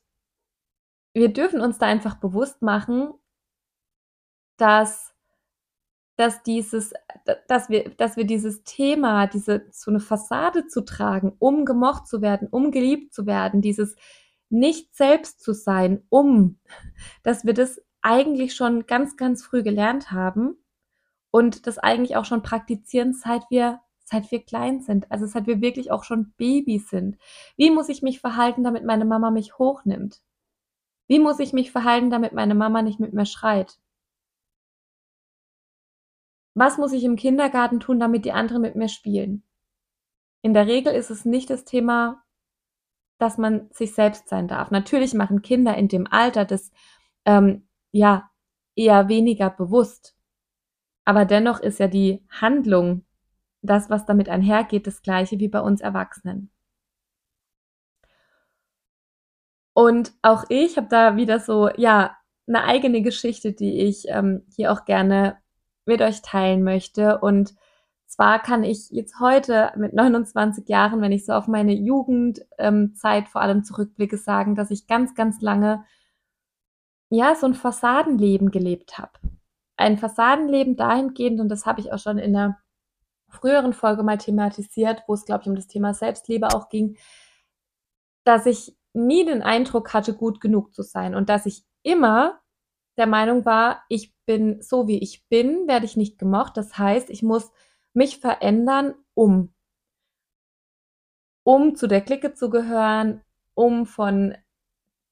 wir 1.13 1.33
dürfen 1.33 1.61
uns 1.61 1.79
da 1.79 1.87
einfach 1.87 2.15
bewusst 2.19 2.61
machen, 2.61 3.13
dass, 4.57 5.15
dass 6.15 6.43
dieses, 6.43 6.93
dass 7.47 7.69
wir, 7.69 7.89
dass 7.95 8.17
wir 8.17 8.25
dieses 8.25 8.63
Thema, 8.63 9.25
diese, 9.25 9.65
so 9.71 9.89
eine 9.89 9.99
Fassade 9.99 10.67
zu 10.67 10.81
tragen, 10.81 11.35
um 11.39 11.65
gemocht 11.65 12.07
zu 12.07 12.21
werden, 12.21 12.47
um 12.49 12.71
geliebt 12.71 13.13
zu 13.13 13.25
werden, 13.25 13.61
dieses 13.61 13.95
nicht 14.49 14.95
selbst 14.95 15.41
zu 15.41 15.53
sein, 15.53 16.03
um, 16.09 16.59
dass 17.23 17.45
wir 17.45 17.53
das 17.53 17.81
eigentlich 18.01 18.55
schon 18.55 18.85
ganz, 18.85 19.17
ganz 19.17 19.43
früh 19.43 19.63
gelernt 19.63 20.11
haben 20.11 20.55
und 21.31 21.67
das 21.67 21.77
eigentlich 21.77 22.15
auch 22.15 22.25
schon 22.25 22.43
praktizieren, 22.43 23.13
seit 23.13 23.43
wir, 23.49 23.81
seit 24.07 24.31
wir 24.31 24.43
klein 24.43 24.81
sind. 24.81 25.11
Also 25.11 25.25
seit 25.25 25.47
wir 25.47 25.61
wirklich 25.61 25.91
auch 25.91 26.03
schon 26.03 26.33
Babys 26.37 26.89
sind. 26.89 27.17
Wie 27.55 27.71
muss 27.71 27.89
ich 27.89 28.01
mich 28.01 28.19
verhalten, 28.19 28.63
damit 28.63 28.85
meine 28.85 29.05
Mama 29.05 29.31
mich 29.31 29.57
hochnimmt? 29.57 30.21
Wie 31.07 31.19
muss 31.19 31.39
ich 31.39 31.53
mich 31.53 31.71
verhalten, 31.71 32.09
damit 32.09 32.33
meine 32.33 32.55
Mama 32.55 32.81
nicht 32.81 32.99
mit 32.99 33.13
mir 33.13 33.25
schreit? 33.25 33.79
was 36.57 36.79
muss 36.79 36.91
ich 36.91 37.03
im 37.03 37.17
Kindergarten 37.17 37.79
tun, 37.79 37.99
damit 37.99 38.25
die 38.25 38.31
anderen 38.31 38.63
mit 38.63 38.75
mir 38.75 38.89
spielen? 38.89 39.43
In 40.41 40.55
der 40.55 40.65
Regel 40.65 40.93
ist 40.93 41.11
es 41.11 41.23
nicht 41.23 41.51
das 41.51 41.65
Thema, 41.65 42.23
dass 43.19 43.37
man 43.37 43.69
sich 43.71 43.93
selbst 43.93 44.27
sein 44.27 44.47
darf. 44.47 44.71
Natürlich 44.71 45.13
machen 45.13 45.43
Kinder 45.43 45.77
in 45.77 45.87
dem 45.87 46.07
Alter 46.07 46.45
das 46.45 46.71
ähm, 47.25 47.67
ja 47.91 48.31
eher 48.75 49.07
weniger 49.07 49.51
bewusst. 49.51 50.15
Aber 51.05 51.25
dennoch 51.25 51.59
ist 51.59 51.79
ja 51.79 51.87
die 51.87 52.25
Handlung, 52.29 53.05
das, 53.61 53.89
was 53.89 54.05
damit 54.05 54.29
einhergeht, 54.29 54.87
das 54.87 55.01
gleiche 55.01 55.39
wie 55.39 55.47
bei 55.47 55.61
uns 55.61 55.81
Erwachsenen. 55.81 56.51
Und 59.73 60.13
auch 60.23 60.45
ich 60.49 60.77
habe 60.77 60.87
da 60.89 61.17
wieder 61.17 61.39
so, 61.39 61.69
ja, 61.77 62.17
eine 62.47 62.63
eigene 62.63 63.01
Geschichte, 63.01 63.53
die 63.53 63.81
ich 63.81 64.05
ähm, 64.07 64.43
hier 64.55 64.71
auch 64.71 64.85
gerne 64.85 65.37
mit 65.85 66.01
euch 66.01 66.21
teilen 66.21 66.63
möchte. 66.63 67.19
Und 67.19 67.53
zwar 68.07 68.41
kann 68.41 68.63
ich 68.63 68.89
jetzt 68.89 69.19
heute 69.19 69.71
mit 69.75 69.93
29 69.93 70.67
Jahren, 70.67 71.01
wenn 71.01 71.11
ich 71.11 71.25
so 71.25 71.33
auf 71.33 71.47
meine 71.47 71.73
Jugendzeit 71.73 72.47
ähm, 72.57 73.27
vor 73.29 73.41
allem 73.41 73.63
zurückblicke, 73.63 74.17
sagen, 74.17 74.55
dass 74.55 74.71
ich 74.71 74.87
ganz, 74.87 75.13
ganz 75.13 75.41
lange 75.41 75.83
ja 77.09 77.35
so 77.35 77.45
ein 77.45 77.53
Fassadenleben 77.53 78.49
gelebt 78.49 78.97
habe. 78.97 79.11
Ein 79.75 79.97
Fassadenleben 79.97 80.75
dahingehend, 80.75 81.39
und 81.39 81.49
das 81.49 81.65
habe 81.65 81.81
ich 81.81 81.93
auch 81.93 81.99
schon 81.99 82.17
in 82.17 82.35
einer 82.35 82.57
früheren 83.29 83.73
Folge 83.73 84.03
mal 84.03 84.17
thematisiert, 84.17 85.03
wo 85.07 85.13
es, 85.13 85.25
glaube 85.25 85.43
ich, 85.43 85.49
um 85.49 85.55
das 85.55 85.67
Thema 85.67 85.93
Selbstliebe 85.93 86.47
auch 86.53 86.69
ging, 86.69 86.97
dass 88.23 88.45
ich 88.45 88.75
nie 88.93 89.25
den 89.25 89.41
Eindruck 89.41 89.93
hatte, 89.93 90.13
gut 90.13 90.41
genug 90.41 90.73
zu 90.73 90.81
sein 90.81 91.15
und 91.15 91.29
dass 91.29 91.45
ich 91.45 91.63
immer 91.83 92.39
der 92.97 93.07
Meinung 93.07 93.45
war, 93.45 93.83
ich 93.89 94.13
bin 94.25 94.61
so 94.61 94.87
wie 94.87 94.97
ich 94.99 95.27
bin, 95.27 95.67
werde 95.67 95.85
ich 95.85 95.95
nicht 95.95 96.17
gemocht. 96.17 96.57
Das 96.57 96.77
heißt, 96.77 97.09
ich 97.09 97.21
muss 97.21 97.51
mich 97.93 98.19
verändern, 98.19 98.95
um 99.13 99.53
um 101.43 101.75
zu 101.75 101.87
der 101.87 102.01
Clique 102.01 102.33
zu 102.33 102.49
gehören, 102.49 103.21
um 103.53 103.85
von 103.85 104.35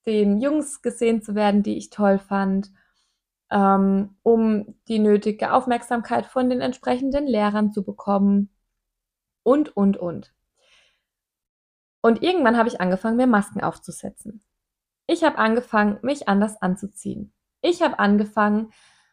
den 0.04 0.38
Jungs 0.38 0.82
gesehen 0.82 1.22
zu 1.22 1.34
werden, 1.34 1.62
die 1.62 1.78
ich 1.78 1.88
toll 1.88 2.18
fand, 2.18 2.70
ähm, 3.50 4.16
um 4.22 4.74
die 4.88 4.98
nötige 4.98 5.52
Aufmerksamkeit 5.52 6.26
von 6.26 6.50
den 6.50 6.60
entsprechenden 6.60 7.26
Lehrern 7.26 7.72
zu 7.72 7.84
bekommen 7.84 8.50
und, 9.42 9.76
und, 9.76 9.96
und. 9.96 10.34
Und 12.02 12.22
irgendwann 12.22 12.56
habe 12.56 12.68
ich 12.68 12.80
angefangen, 12.80 13.16
mir 13.16 13.26
Masken 13.26 13.62
aufzusetzen. 13.62 14.44
Ich 15.06 15.24
habe 15.24 15.38
angefangen, 15.38 15.98
mich 16.02 16.28
anders 16.28 16.60
anzuziehen. 16.60 17.32
Ich 17.62 17.82
habe 17.82 17.98
angefangen, 17.98 18.72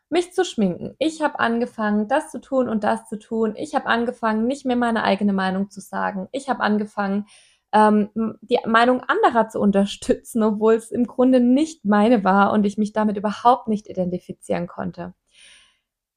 mich 0.09 0.33
zu 0.33 0.45
schminken. 0.45 0.95
Ich 0.99 1.21
habe 1.21 1.39
angefangen, 1.39 2.07
das 2.07 2.31
zu 2.31 2.39
tun 2.39 2.69
und 2.69 2.83
das 2.83 3.07
zu 3.09 3.17
tun. 3.17 3.55
Ich 3.55 3.75
habe 3.75 3.87
angefangen, 3.87 4.45
nicht 4.45 4.65
mehr 4.65 4.75
meine 4.75 5.03
eigene 5.03 5.33
Meinung 5.33 5.69
zu 5.69 5.81
sagen. 5.81 6.27
Ich 6.31 6.49
habe 6.49 6.61
angefangen, 6.61 7.25
ähm, 7.73 8.09
die 8.41 8.59
Meinung 8.65 9.01
anderer 9.01 9.49
zu 9.49 9.59
unterstützen, 9.59 10.43
obwohl 10.43 10.75
es 10.75 10.91
im 10.91 11.05
Grunde 11.05 11.39
nicht 11.39 11.83
meine 11.85 12.23
war 12.23 12.53
und 12.53 12.65
ich 12.65 12.77
mich 12.77 12.93
damit 12.93 13.17
überhaupt 13.17 13.67
nicht 13.67 13.89
identifizieren 13.89 14.67
konnte. 14.67 15.13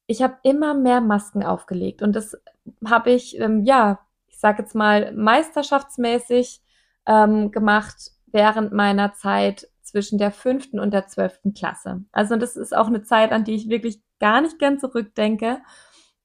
Ich 0.06 0.22
habe 0.22 0.36
immer 0.42 0.74
mehr 0.74 1.00
Masken 1.00 1.42
aufgelegt 1.42 2.02
und 2.02 2.14
das 2.14 2.36
habe 2.86 3.10
ich, 3.10 3.40
ähm, 3.40 3.64
ja, 3.64 3.98
ich 4.28 4.38
sage 4.38 4.62
jetzt 4.62 4.74
mal, 4.74 5.12
meisterschaftsmäßig 5.12 6.60
ähm, 7.06 7.50
gemacht 7.50 8.12
während 8.26 8.72
meiner 8.72 9.14
Zeit 9.14 9.68
zwischen 9.82 10.18
der 10.18 10.32
fünften 10.32 10.78
und 10.78 10.92
der 10.92 11.06
zwölften 11.06 11.54
Klasse. 11.54 12.04
Also 12.12 12.36
das 12.36 12.56
ist 12.56 12.76
auch 12.76 12.88
eine 12.88 13.02
Zeit, 13.02 13.32
an 13.32 13.44
die 13.44 13.54
ich 13.54 13.70
wirklich 13.70 14.02
gar 14.20 14.42
nicht 14.42 14.58
gern 14.58 14.78
zurückdenke. 14.78 15.62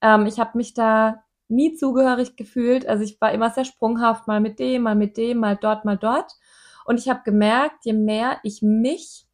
Ähm, 0.02 0.26
ich 0.26 0.38
habe 0.38 0.58
mich 0.58 0.74
da 0.74 1.24
nie 1.52 1.74
zugehörig 1.74 2.36
gefühlt. 2.36 2.86
Also 2.86 3.04
ich 3.04 3.20
war 3.20 3.32
immer 3.32 3.50
sehr 3.50 3.64
sprunghaft, 3.64 4.26
mal 4.26 4.40
mit 4.40 4.58
dem, 4.58 4.82
mal 4.82 4.94
mit 4.96 5.16
dem, 5.16 5.38
mal 5.38 5.56
dort, 5.56 5.84
mal 5.84 5.96
dort. 5.96 6.32
Und 6.84 6.98
ich 6.98 7.08
habe 7.08 7.22
gemerkt, 7.24 7.84
je 7.84 7.92
mehr 7.92 8.38
ich 8.42 8.62
mich 8.62 9.26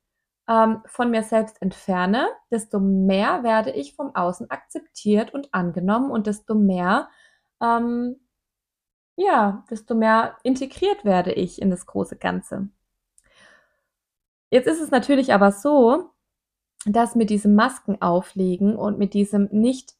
ähm, 0.49 0.83
von 0.87 1.11
mir 1.11 1.23
selbst 1.23 1.61
entferne, 1.63 2.29
desto 2.51 2.81
mehr 2.81 3.43
werde 3.43 3.71
ich 3.71 3.95
vom 3.95 4.15
Außen 4.15 4.51
akzeptiert 4.51 5.33
und 5.33 5.53
angenommen 5.55 6.11
und 6.11 6.27
desto 6.27 6.55
mehr, 6.55 7.09
ähm, 7.63 8.17
ja, 9.17 9.65
desto 9.71 9.95
mehr 9.95 10.37
integriert 10.43 11.05
werde 11.05 11.33
ich 11.33 11.61
in 11.61 11.71
das 11.71 11.87
große 11.87 12.17
Ganze. 12.17 12.69
Jetzt 14.51 14.67
ist 14.67 14.81
es 14.81 14.91
natürlich 14.91 15.35
aber 15.35 15.53
so, 15.53 16.11
dass 16.87 17.15
mit 17.15 17.29
diesem 17.31 17.55
Masken 17.55 18.01
auflegen 18.01 18.77
und 18.77 18.99
mit 18.99 19.13
diesem 19.13 19.49
nicht 19.51 19.98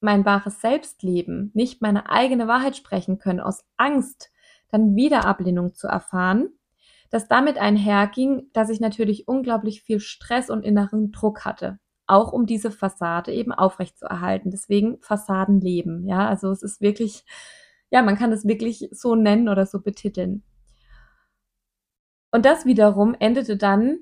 mein 0.00 0.24
wahres 0.24 0.60
Selbst 0.60 1.02
leben, 1.02 1.50
nicht 1.54 1.82
meine 1.82 2.10
eigene 2.10 2.46
Wahrheit 2.46 2.76
sprechen 2.76 3.18
können, 3.18 3.40
aus 3.40 3.64
Angst, 3.76 4.30
dann 4.70 4.96
wieder 4.96 5.24
Ablehnung 5.24 5.74
zu 5.74 5.86
erfahren, 5.86 6.50
dass 7.10 7.28
damit 7.28 7.58
einherging, 7.58 8.50
dass 8.52 8.70
ich 8.70 8.80
natürlich 8.80 9.28
unglaublich 9.28 9.82
viel 9.82 10.00
Stress 10.00 10.50
und 10.50 10.64
inneren 10.64 11.10
Druck 11.10 11.44
hatte, 11.44 11.78
auch 12.06 12.32
um 12.32 12.46
diese 12.46 12.70
Fassade 12.70 13.32
eben 13.32 13.52
aufrechtzuerhalten. 13.52 14.50
Deswegen 14.50 15.00
Fassadenleben, 15.00 16.06
ja, 16.06 16.28
also 16.28 16.50
es 16.50 16.62
ist 16.62 16.80
wirklich, 16.80 17.24
ja, 17.90 18.02
man 18.02 18.16
kann 18.16 18.32
es 18.32 18.46
wirklich 18.46 18.88
so 18.92 19.14
nennen 19.14 19.48
oder 19.48 19.66
so 19.66 19.80
betiteln. 19.80 20.42
Und 22.30 22.44
das 22.44 22.66
wiederum 22.66 23.16
endete 23.18 23.56
dann 23.56 24.00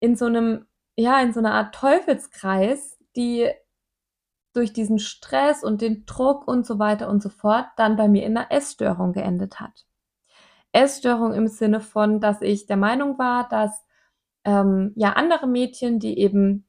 in 0.00 0.16
so 0.16 0.24
einem, 0.26 0.66
ja, 0.96 1.20
in 1.20 1.32
so 1.32 1.40
einer 1.40 1.52
Art 1.52 1.74
Teufelskreis, 1.74 2.98
die 3.14 3.50
durch 4.52 4.72
diesen 4.72 4.98
Stress 4.98 5.64
und 5.64 5.80
den 5.80 6.04
Druck 6.04 6.46
und 6.46 6.66
so 6.66 6.78
weiter 6.78 7.08
und 7.08 7.22
so 7.22 7.28
fort 7.28 7.66
dann 7.76 7.96
bei 7.96 8.08
mir 8.08 8.24
in 8.24 8.36
einer 8.36 8.50
Essstörung 8.52 9.12
geendet 9.12 9.60
hat. 9.60 9.86
Essstörung 10.72 11.34
im 11.34 11.48
Sinne 11.48 11.80
von, 11.80 12.20
dass 12.20 12.40
ich 12.42 12.66
der 12.66 12.76
Meinung 12.76 13.18
war, 13.18 13.48
dass 13.48 13.84
ähm, 14.44 14.92
ja 14.96 15.12
andere 15.12 15.46
Mädchen, 15.46 15.98
die 15.98 16.18
eben 16.18 16.66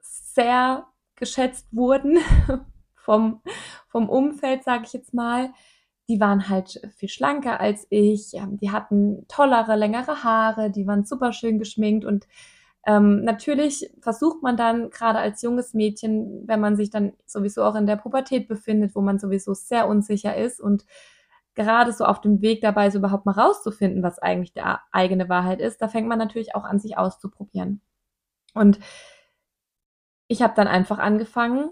sehr 0.00 0.86
geschätzt 1.16 1.66
wurden 1.72 2.18
vom, 2.94 3.42
vom 3.88 4.08
Umfeld, 4.08 4.64
sage 4.64 4.84
ich 4.86 4.92
jetzt 4.92 5.14
mal, 5.14 5.52
die 6.08 6.20
waren 6.20 6.48
halt 6.48 6.80
viel 6.96 7.08
schlanker 7.08 7.58
als 7.58 7.86
ich, 7.90 8.32
die 8.60 8.70
hatten 8.70 9.26
tollere, 9.28 9.74
längere 9.74 10.22
Haare, 10.22 10.70
die 10.70 10.86
waren 10.86 11.04
super 11.04 11.32
schön 11.32 11.58
geschminkt 11.58 12.04
und 12.04 12.26
ähm, 12.86 13.24
natürlich 13.24 13.90
versucht 14.00 14.42
man 14.42 14.56
dann 14.56 14.90
gerade 14.90 15.18
als 15.18 15.42
junges 15.42 15.74
Mädchen, 15.74 16.46
wenn 16.46 16.60
man 16.60 16.76
sich 16.76 16.90
dann 16.90 17.14
sowieso 17.26 17.64
auch 17.64 17.74
in 17.74 17.86
der 17.86 17.96
Pubertät 17.96 18.46
befindet, 18.46 18.94
wo 18.94 19.00
man 19.00 19.18
sowieso 19.18 19.54
sehr 19.54 19.88
unsicher 19.88 20.36
ist 20.36 20.60
und 20.60 20.86
gerade 21.56 21.92
so 21.92 22.04
auf 22.04 22.20
dem 22.20 22.42
Weg 22.42 22.60
dabei 22.60 22.86
ist, 22.86 22.94
überhaupt 22.94 23.26
mal 23.26 23.32
rauszufinden, 23.32 24.02
was 24.04 24.20
eigentlich 24.20 24.52
der 24.52 24.82
eigene 24.92 25.28
Wahrheit 25.28 25.60
ist, 25.60 25.82
da 25.82 25.88
fängt 25.88 26.06
man 26.06 26.18
natürlich 26.18 26.54
auch 26.54 26.64
an, 26.64 26.78
sich 26.78 26.96
auszuprobieren. 26.96 27.80
Und 28.54 28.78
ich 30.28 30.42
habe 30.42 30.54
dann 30.54 30.68
einfach 30.68 30.98
angefangen, 30.98 31.70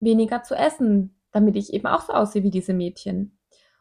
weniger 0.00 0.42
zu 0.42 0.54
essen, 0.54 1.20
damit 1.30 1.56
ich 1.56 1.72
eben 1.72 1.86
auch 1.86 2.02
so 2.02 2.12
aussehe 2.12 2.42
wie 2.42 2.50
diese 2.50 2.74
Mädchen. 2.74 3.38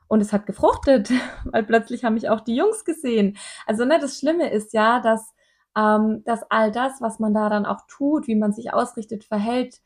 Und 0.07 0.21
es 0.21 0.31
hat 0.31 0.45
gefruchtet, 0.45 1.09
weil 1.45 1.63
plötzlich 1.63 2.03
haben 2.03 2.13
mich 2.13 2.29
auch 2.29 2.41
die 2.41 2.55
Jungs 2.55 2.85
gesehen. 2.85 3.37
Also 3.65 3.85
ne, 3.85 3.97
das 3.99 4.19
Schlimme 4.19 4.51
ist 4.51 4.73
ja, 4.73 4.99
dass 4.99 5.34
ähm, 5.77 6.23
dass 6.25 6.43
all 6.49 6.71
das, 6.71 7.01
was 7.01 7.19
man 7.19 7.33
da 7.33 7.49
dann 7.49 7.65
auch 7.65 7.81
tut, 7.87 8.27
wie 8.27 8.35
man 8.35 8.53
sich 8.53 8.73
ausrichtet, 8.73 9.23
verhält, 9.23 9.81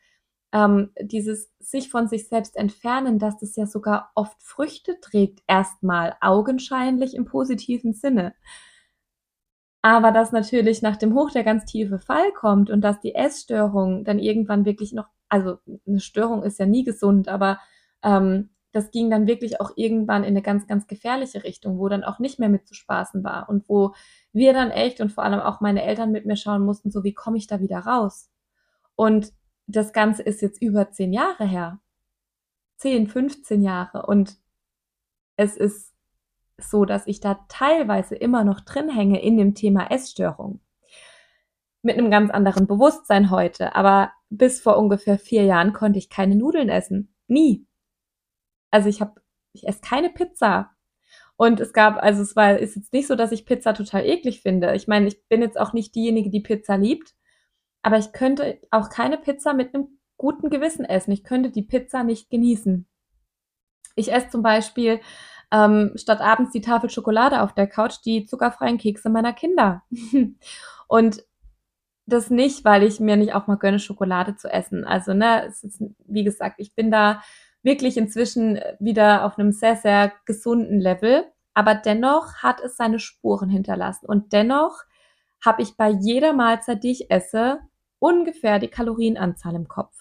ähm, 0.51 0.91
dieses 0.99 1.51
sich 1.59 1.89
von 1.89 2.07
sich 2.07 2.27
selbst 2.27 2.55
entfernen, 2.55 3.19
dass 3.19 3.37
das 3.39 3.55
ja 3.55 3.65
sogar 3.67 4.11
oft 4.15 4.41
Früchte 4.41 4.99
trägt, 4.99 5.41
erstmal 5.47 6.15
augenscheinlich 6.21 7.15
im 7.15 7.25
positiven 7.25 7.93
Sinne. 7.93 8.33
Aber 9.81 10.11
dass 10.11 10.31
natürlich 10.31 10.81
nach 10.81 10.97
dem 10.97 11.13
Hoch 11.13 11.31
der 11.31 11.43
ganz 11.43 11.65
tiefe 11.65 11.99
Fall 11.99 12.31
kommt 12.33 12.69
und 12.69 12.81
dass 12.81 12.99
die 12.99 13.15
Essstörung 13.15 14.03
dann 14.03 14.19
irgendwann 14.19 14.65
wirklich 14.65 14.91
noch, 14.93 15.07
also 15.29 15.57
eine 15.87 15.99
Störung 16.01 16.43
ist 16.43 16.59
ja 16.59 16.65
nie 16.65 16.83
gesund, 16.83 17.29
aber 17.29 17.59
ähm, 18.03 18.49
das 18.71 18.91
ging 18.91 19.09
dann 19.09 19.25
wirklich 19.27 19.61
auch 19.61 19.71
irgendwann 19.75 20.23
in 20.23 20.29
eine 20.29 20.41
ganz, 20.41 20.67
ganz 20.67 20.87
gefährliche 20.87 21.43
Richtung, 21.43 21.79
wo 21.79 21.87
dann 21.89 22.03
auch 22.03 22.19
nicht 22.19 22.39
mehr 22.39 22.49
mit 22.49 22.67
zu 22.67 22.73
spaßen 22.73 23.23
war 23.23 23.49
und 23.49 23.67
wo 23.69 23.93
wir 24.33 24.53
dann 24.53 24.71
echt 24.71 25.01
und 25.01 25.11
vor 25.11 25.23
allem 25.23 25.39
auch 25.39 25.61
meine 25.61 25.83
Eltern 25.83 26.11
mit 26.11 26.25
mir 26.25 26.35
schauen 26.35 26.63
mussten, 26.63 26.91
so 26.91 27.03
wie 27.03 27.13
komme 27.13 27.37
ich 27.37 27.47
da 27.47 27.59
wieder 27.59 27.79
raus? 27.79 28.29
Und 28.95 29.33
das 29.67 29.93
Ganze 29.93 30.23
ist 30.23 30.41
jetzt 30.41 30.61
über 30.61 30.91
zehn 30.91 31.13
Jahre 31.13 31.45
her. 31.45 31.79
Zehn, 32.77 33.07
15 33.07 33.61
Jahre. 33.61 34.05
Und 34.05 34.37
es 35.35 35.55
ist 35.55 35.93
so, 36.57 36.85
dass 36.85 37.07
ich 37.07 37.19
da 37.19 37.45
teilweise 37.49 38.15
immer 38.15 38.43
noch 38.43 38.61
drin 38.61 38.89
hänge 38.89 39.21
in 39.21 39.37
dem 39.37 39.55
Thema 39.55 39.91
Essstörung. 39.91 40.59
Mit 41.81 41.97
einem 41.97 42.11
ganz 42.11 42.31
anderen 42.31 42.67
Bewusstsein 42.67 43.31
heute. 43.31 43.75
Aber 43.75 44.11
bis 44.29 44.59
vor 44.59 44.77
ungefähr 44.77 45.17
vier 45.17 45.43
Jahren 45.43 45.73
konnte 45.73 45.99
ich 45.99 46.09
keine 46.09 46.35
Nudeln 46.35 46.69
essen. 46.69 47.13
Nie. 47.27 47.65
Also 48.71 48.89
ich 48.89 49.01
habe, 49.01 49.21
ich 49.53 49.67
esse 49.67 49.81
keine 49.81 50.09
Pizza. 50.09 50.71
Und 51.41 51.61
es 51.61 51.71
gab, 51.71 52.03
also 52.03 52.21
es 52.21 52.35
war, 52.35 52.57
ist 52.59 52.75
jetzt 52.75 52.91
nicht 52.91 53.07
so, 53.07 53.15
dass 53.15 53.31
ich 53.31 53.45
Pizza 53.45 53.73
total 53.73 54.05
eklig 54.05 54.41
finde. 54.41 54.75
Ich 54.75 54.89
meine, 54.89 55.07
ich 55.07 55.25
bin 55.29 55.41
jetzt 55.41 55.57
auch 55.57 55.71
nicht 55.71 55.95
diejenige, 55.95 56.29
die 56.29 56.41
Pizza 56.41 56.75
liebt. 56.75 57.15
Aber 57.81 57.97
ich 57.97 58.11
könnte 58.11 58.59
auch 58.71 58.89
keine 58.89 59.17
Pizza 59.17 59.53
mit 59.53 59.73
einem 59.73 59.87
guten 60.17 60.49
Gewissen 60.49 60.83
essen. 60.83 61.13
Ich 61.13 61.23
könnte 61.23 61.49
die 61.49 61.61
Pizza 61.61 62.03
nicht 62.03 62.29
genießen. 62.29 62.85
Ich 63.95 64.11
esse 64.11 64.27
zum 64.27 64.41
Beispiel 64.41 64.99
ähm, 65.49 65.93
statt 65.95 66.19
abends 66.19 66.51
die 66.51 66.59
Tafel 66.59 66.89
Schokolade 66.89 67.41
auf 67.41 67.53
der 67.53 67.67
Couch 67.67 67.99
die 68.03 68.25
zuckerfreien 68.25 68.77
Kekse 68.77 69.09
meiner 69.09 69.31
Kinder. 69.31 69.83
und 70.89 71.23
das 72.05 72.29
nicht, 72.29 72.65
weil 72.65 72.83
ich 72.83 72.99
mir 72.99 73.15
nicht 73.15 73.33
auch 73.33 73.47
mal 73.47 73.55
gönne, 73.55 73.79
Schokolade 73.79 74.35
zu 74.35 74.51
essen. 74.51 74.83
Also, 74.83 75.13
ne, 75.13 75.45
es 75.45 75.63
ist, 75.63 75.81
wie 76.05 76.25
gesagt, 76.25 76.55
ich 76.57 76.75
bin 76.75 76.91
da 76.91 77.21
wirklich 77.63 77.97
inzwischen 77.97 78.59
wieder 78.79 79.25
auf 79.25 79.37
einem 79.37 79.51
sehr, 79.51 79.75
sehr 79.75 80.11
gesunden 80.25 80.79
Level. 80.79 81.25
Aber 81.53 81.75
dennoch 81.75 82.35
hat 82.37 82.61
es 82.61 82.77
seine 82.77 82.99
Spuren 82.99 83.49
hinterlassen. 83.49 84.05
Und 84.05 84.33
dennoch 84.33 84.83
habe 85.43 85.61
ich 85.61 85.77
bei 85.77 85.89
jeder 85.89 86.33
Mahlzeit, 86.33 86.83
die 86.83 86.91
ich 86.91 87.11
esse, 87.11 87.59
ungefähr 87.99 88.59
die 88.59 88.67
Kalorienanzahl 88.67 89.55
im 89.55 89.67
Kopf. 89.67 89.95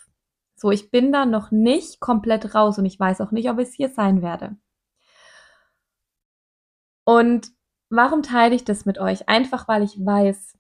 So, 0.55 0.71
ich 0.71 0.91
bin 0.91 1.13
da 1.13 1.25
noch 1.25 1.51
nicht 1.51 2.01
komplett 2.01 2.55
raus 2.55 2.79
und 2.79 2.87
ich 2.87 2.99
weiß 2.99 3.21
auch 3.21 3.31
nicht, 3.31 3.49
ob 3.49 3.59
ich 3.59 3.69
es 3.69 3.75
hier 3.75 3.89
sein 3.89 4.23
werde. 4.23 4.57
Und 7.05 7.53
warum 7.91 8.23
teile 8.23 8.55
ich 8.55 8.65
das 8.65 8.85
mit 8.85 8.99
euch? 8.99 9.29
Einfach 9.29 9.69
weil 9.69 9.83
ich 9.83 10.05
weiß 10.05 10.59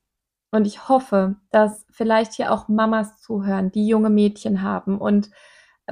und 0.51 0.67
ich 0.67 0.89
hoffe, 0.89 1.37
dass 1.51 1.85
vielleicht 1.91 2.33
hier 2.33 2.53
auch 2.53 2.69
Mamas 2.69 3.21
zuhören, 3.21 3.71
die 3.71 3.87
junge 3.87 4.11
Mädchen 4.11 4.63
haben 4.63 4.99
und 4.99 5.31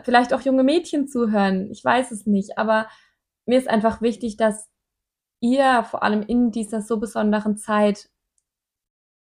vielleicht 0.02 0.34
auch 0.34 0.40
junge 0.40 0.64
Mädchen 0.64 1.08
zuhören. 1.08 1.70
Ich 1.70 1.84
weiß 1.84 2.10
es 2.10 2.26
nicht, 2.26 2.58
aber 2.58 2.88
mir 3.46 3.58
ist 3.58 3.68
einfach 3.68 4.00
wichtig, 4.00 4.36
dass 4.36 4.68
ihr 5.40 5.84
vor 5.84 6.02
allem 6.02 6.22
in 6.22 6.50
dieser 6.50 6.82
so 6.82 6.98
besonderen 6.98 7.56
Zeit 7.56 8.10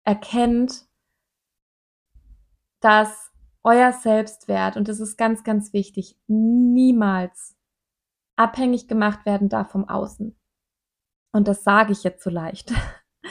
erkennt, 0.04 0.86
dass 2.80 3.32
euer 3.64 3.92
Selbstwert, 3.92 4.76
und 4.76 4.86
das 4.88 5.00
ist 5.00 5.16
ganz, 5.16 5.42
ganz 5.42 5.72
wichtig, 5.72 6.16
niemals 6.28 7.56
abhängig 8.36 8.86
gemacht 8.86 9.26
werden 9.26 9.48
darf 9.48 9.72
vom 9.72 9.88
Außen. 9.88 10.38
Und 11.32 11.48
das 11.48 11.64
sage 11.64 11.92
ich 11.92 12.04
jetzt 12.04 12.22
so 12.22 12.30
leicht, 12.30 12.72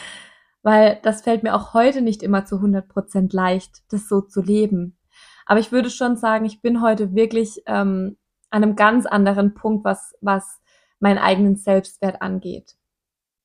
weil 0.62 1.00
das 1.04 1.22
fällt 1.22 1.44
mir 1.44 1.56
auch 1.56 1.74
heute 1.74 2.02
nicht 2.02 2.22
immer 2.22 2.46
zu 2.46 2.58
100 2.58 2.90
Prozent 2.90 3.32
leicht, 3.32 3.84
das 3.94 4.10
so 4.10 4.20
zu 4.22 4.42
leben. 4.42 4.98
Aber 5.46 5.60
ich 5.60 5.72
würde 5.72 5.90
schon 5.90 6.18
sagen, 6.18 6.46
ich 6.46 6.62
bin 6.62 6.82
heute 6.82 7.14
wirklich 7.14 7.62
ähm, 7.68 8.18
an 8.50 8.64
einem 8.64 8.76
ganz 8.76 9.06
anderen 9.06 9.54
Punkt, 9.54 9.86
was, 9.86 10.16
was 10.22 10.60
meinen 11.00 11.20
eigenen 11.20 11.56
Selbstwert 11.56 12.22
angeht. 12.22 12.76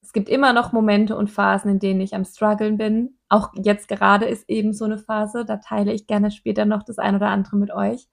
Es 0.02 0.12
gibt 0.12 0.28
immer 0.28 0.52
noch 0.52 0.72
Momente 0.72 1.16
und 1.16 1.30
Phasen, 1.30 1.70
in 1.70 1.78
denen 1.78 2.00
ich 2.00 2.14
am 2.14 2.24
struggeln 2.24 2.78
bin. 2.78 3.18
Auch 3.28 3.50
jetzt 3.54 3.86
gerade 3.88 4.24
ist 4.24 4.48
eben 4.48 4.72
so 4.72 4.86
eine 4.86 4.98
Phase, 4.98 5.44
da 5.44 5.58
teile 5.58 5.92
ich 5.92 6.06
gerne 6.06 6.30
später 6.30 6.64
noch 6.64 6.82
das 6.82 6.98
ein 6.98 7.14
oder 7.14 7.28
andere 7.28 7.56
mit 7.56 7.70
euch. 7.70 8.08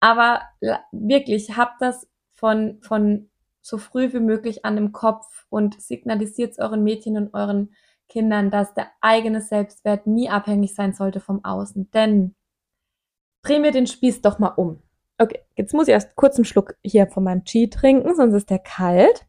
Aber 0.00 0.42
wirklich, 0.92 1.56
habt 1.56 1.80
das 1.80 2.06
von, 2.34 2.78
von 2.82 3.30
so 3.60 3.78
früh 3.78 4.12
wie 4.12 4.20
möglich 4.20 4.64
an 4.64 4.76
dem 4.76 4.92
Kopf 4.92 5.46
und 5.48 5.80
signalisiert 5.80 6.52
es 6.52 6.58
euren 6.58 6.84
Mädchen 6.84 7.16
und 7.16 7.34
euren 7.34 7.74
Kindern, 8.08 8.50
dass 8.50 8.74
der 8.74 8.90
eigene 9.00 9.40
Selbstwert 9.40 10.06
nie 10.06 10.28
abhängig 10.30 10.74
sein 10.74 10.94
sollte 10.94 11.20
vom 11.20 11.44
Außen. 11.44 11.90
Denn 11.90 12.34
drehen 13.42 13.62
wir 13.62 13.72
den 13.72 13.86
Spieß 13.86 14.22
doch 14.22 14.38
mal 14.38 14.48
um. 14.48 14.82
Okay, 15.18 15.40
jetzt 15.56 15.74
muss 15.74 15.88
ich 15.88 15.92
erst 15.92 16.16
kurz 16.16 16.36
einen 16.36 16.44
Schluck 16.44 16.76
hier 16.84 17.06
von 17.08 17.24
meinem 17.24 17.44
Chi 17.44 17.68
trinken, 17.70 18.14
sonst 18.14 18.34
ist 18.34 18.50
der 18.50 18.60
kalt. 18.60 19.26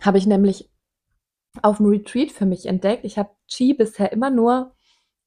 Habe 0.00 0.18
ich 0.18 0.26
nämlich 0.26 0.70
auf 1.62 1.78
dem 1.78 1.86
Retreat 1.86 2.32
für 2.32 2.46
mich 2.46 2.66
entdeckt. 2.66 3.04
Ich 3.04 3.18
habe 3.18 3.30
Chi 3.48 3.74
bisher 3.74 4.12
immer 4.12 4.30
nur 4.30 4.74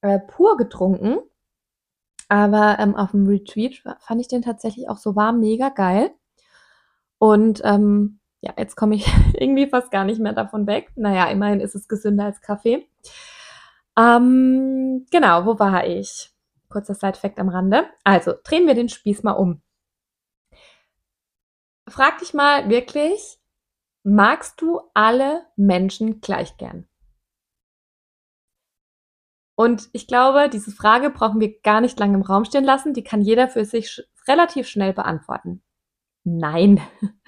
äh, 0.01 0.19
pur 0.19 0.57
getrunken 0.57 1.19
aber 2.29 2.77
ähm, 2.79 2.95
auf 2.95 3.11
dem 3.11 3.27
Retreat 3.27 3.81
fand 3.99 4.21
ich 4.21 4.27
den 4.27 4.43
tatsächlich 4.43 4.87
auch 4.87 4.97
so 4.97 5.15
warm 5.15 5.39
mega 5.39 5.69
geil. 5.69 6.11
Und 7.17 7.61
ähm, 7.65 8.18
ja, 8.41 8.53
jetzt 8.57 8.75
komme 8.75 8.95
ich 8.95 9.07
irgendwie 9.33 9.67
fast 9.67 9.91
gar 9.91 10.05
nicht 10.05 10.19
mehr 10.19 10.33
davon 10.33 10.67
weg. 10.67 10.91
Naja, 10.95 11.27
immerhin 11.29 11.59
ist 11.59 11.75
es 11.75 11.87
gesünder 11.87 12.25
als 12.25 12.41
Kaffee. 12.41 12.87
Ähm, 13.97 15.05
genau, 15.11 15.45
wo 15.45 15.59
war 15.59 15.85
ich? 15.85 16.31
Kurzer 16.69 16.93
Side-Fact 16.93 17.39
am 17.39 17.49
Rande. 17.49 17.87
Also, 18.03 18.33
drehen 18.43 18.67
wir 18.67 18.75
den 18.75 18.89
Spieß 18.89 19.23
mal 19.23 19.33
um. 19.33 19.61
Frag 21.87 22.19
dich 22.19 22.33
mal 22.33 22.69
wirklich, 22.69 23.39
magst 24.03 24.61
du 24.61 24.81
alle 24.93 25.47
Menschen 25.55 26.21
gleich 26.21 26.55
gern? 26.57 26.87
Und 29.55 29.89
ich 29.91 30.07
glaube, 30.07 30.47
diese 30.47 30.71
Frage 30.71 31.09
brauchen 31.09 31.41
wir 31.41 31.59
gar 31.59 31.81
nicht 31.81 31.99
lange 31.99 32.13
im 32.13 32.21
Raum 32.21 32.45
stehen 32.45 32.63
lassen. 32.63 32.93
Die 32.93 33.03
kann 33.03 33.21
jeder 33.21 33.49
für 33.49 33.65
sich 33.65 33.91
sch 33.91 34.01
relativ 34.27 34.67
schnell 34.69 34.93
beantworten. 34.93 35.61
Nein. 36.23 36.79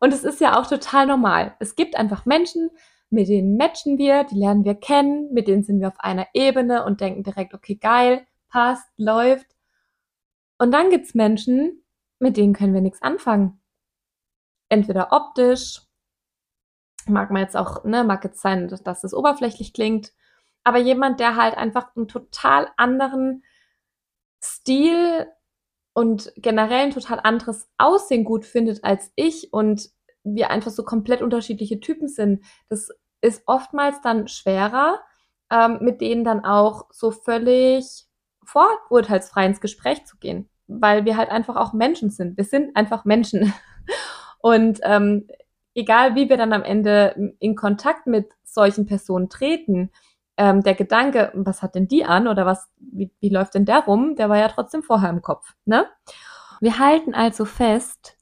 Und 0.00 0.12
es 0.12 0.24
ist 0.24 0.40
ja 0.40 0.58
auch 0.58 0.66
total 0.66 1.06
normal. 1.06 1.54
Es 1.60 1.76
gibt 1.76 1.94
einfach 1.94 2.26
Menschen, 2.26 2.70
mit 3.10 3.28
denen 3.28 3.56
matchen 3.56 3.98
wir, 3.98 4.24
die 4.24 4.38
lernen 4.38 4.64
wir 4.64 4.74
kennen, 4.74 5.32
mit 5.32 5.46
denen 5.46 5.62
sind 5.62 5.80
wir 5.80 5.88
auf 5.88 6.00
einer 6.00 6.26
Ebene 6.32 6.84
und 6.84 7.00
denken 7.00 7.22
direkt, 7.22 7.54
okay, 7.54 7.74
geil, 7.74 8.26
passt, 8.48 8.88
läuft. 8.96 9.46
Und 10.58 10.72
dann 10.72 10.90
gibt's 10.90 11.14
Menschen, 11.14 11.84
mit 12.18 12.36
denen 12.36 12.54
können 12.54 12.74
wir 12.74 12.80
nichts 12.80 13.02
anfangen. 13.02 13.60
Entweder 14.68 15.12
optisch, 15.12 15.82
mag 17.06 17.30
man 17.30 17.42
jetzt 17.42 17.56
auch, 17.56 17.84
ne, 17.84 18.04
mag 18.04 18.24
jetzt 18.24 18.40
sein, 18.40 18.68
dass 18.68 18.82
das 18.82 19.14
oberflächlich 19.14 19.72
klingt, 19.72 20.12
aber 20.64 20.78
jemand, 20.78 21.20
der 21.20 21.36
halt 21.36 21.56
einfach 21.56 21.96
einen 21.96 22.08
total 22.08 22.68
anderen 22.76 23.42
Stil 24.42 25.26
und 26.00 26.32
generell 26.36 26.86
ein 26.86 26.92
total 26.92 27.20
anderes 27.22 27.68
Aussehen 27.76 28.24
gut 28.24 28.46
findet 28.46 28.82
als 28.84 29.12
ich 29.16 29.52
und 29.52 29.90
wir 30.24 30.48
einfach 30.48 30.70
so 30.70 30.82
komplett 30.82 31.20
unterschiedliche 31.20 31.78
Typen 31.78 32.08
sind, 32.08 32.42
das 32.70 32.88
ist 33.20 33.42
oftmals 33.44 34.00
dann 34.00 34.26
schwerer, 34.26 35.00
ähm, 35.50 35.76
mit 35.82 36.00
denen 36.00 36.24
dann 36.24 36.42
auch 36.42 36.86
so 36.90 37.10
völlig 37.10 38.06
vorurteilsfrei 38.42 39.44
ins 39.44 39.60
Gespräch 39.60 40.06
zu 40.06 40.16
gehen, 40.16 40.48
weil 40.68 41.04
wir 41.04 41.18
halt 41.18 41.28
einfach 41.28 41.56
auch 41.56 41.74
Menschen 41.74 42.08
sind. 42.08 42.38
Wir 42.38 42.44
sind 42.44 42.74
einfach 42.76 43.04
Menschen. 43.04 43.52
Und 44.40 44.80
ähm, 44.84 45.28
egal 45.74 46.14
wie 46.14 46.30
wir 46.30 46.38
dann 46.38 46.54
am 46.54 46.62
Ende 46.62 47.34
in 47.40 47.56
Kontakt 47.56 48.06
mit 48.06 48.30
solchen 48.42 48.86
Personen 48.86 49.28
treten, 49.28 49.90
ähm, 50.40 50.62
der 50.62 50.74
Gedanke, 50.74 51.30
was 51.34 51.60
hat 51.60 51.74
denn 51.74 51.86
die 51.86 52.06
an 52.06 52.26
oder 52.26 52.46
was, 52.46 52.66
wie, 52.78 53.12
wie 53.20 53.28
läuft 53.28 53.54
denn 53.54 53.66
der 53.66 53.80
rum, 53.80 54.16
der 54.16 54.30
war 54.30 54.38
ja 54.38 54.48
trotzdem 54.48 54.82
vorher 54.82 55.10
im 55.10 55.20
Kopf. 55.20 55.54
Ne? 55.66 55.86
Wir 56.62 56.78
halten 56.78 57.14
also 57.14 57.44
fest, 57.44 58.16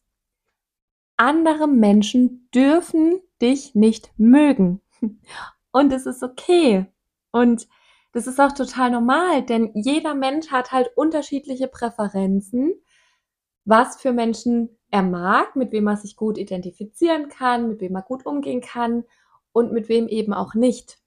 andere 1.17 1.69
Menschen 1.69 2.49
dürfen 2.53 3.21
dich 3.41 3.77
nicht 3.77 4.11
mögen. 4.17 4.81
Und 5.71 5.93
es 5.93 6.07
ist 6.07 6.25
okay. 6.25 6.87
Und 7.31 7.69
das 8.13 8.27
ist 8.27 8.41
auch 8.41 8.53
total 8.53 8.91
normal, 8.91 9.45
denn 9.45 9.71
jeder 9.75 10.15
Mensch 10.15 10.51
hat 10.51 10.73
halt 10.73 10.91
unterschiedliche 10.97 11.69
Präferenzen, 11.69 12.75
was 13.65 14.01
für 14.01 14.13
Menschen 14.13 14.77
er 14.91 15.03
mag, 15.03 15.55
mit 15.55 15.71
wem 15.71 15.87
er 15.87 15.97
sich 15.97 16.17
gut 16.17 16.37
identifizieren 16.37 17.29
kann, 17.29 17.69
mit 17.69 17.81
wem 17.81 17.95
er 17.95 18.03
gut 18.03 18.27
umgehen 18.27 18.61
kann 18.61 19.05
und 19.53 19.73
mit 19.73 19.89
wem 19.89 20.09
eben 20.09 20.33
auch 20.33 20.55
nicht. 20.55 20.99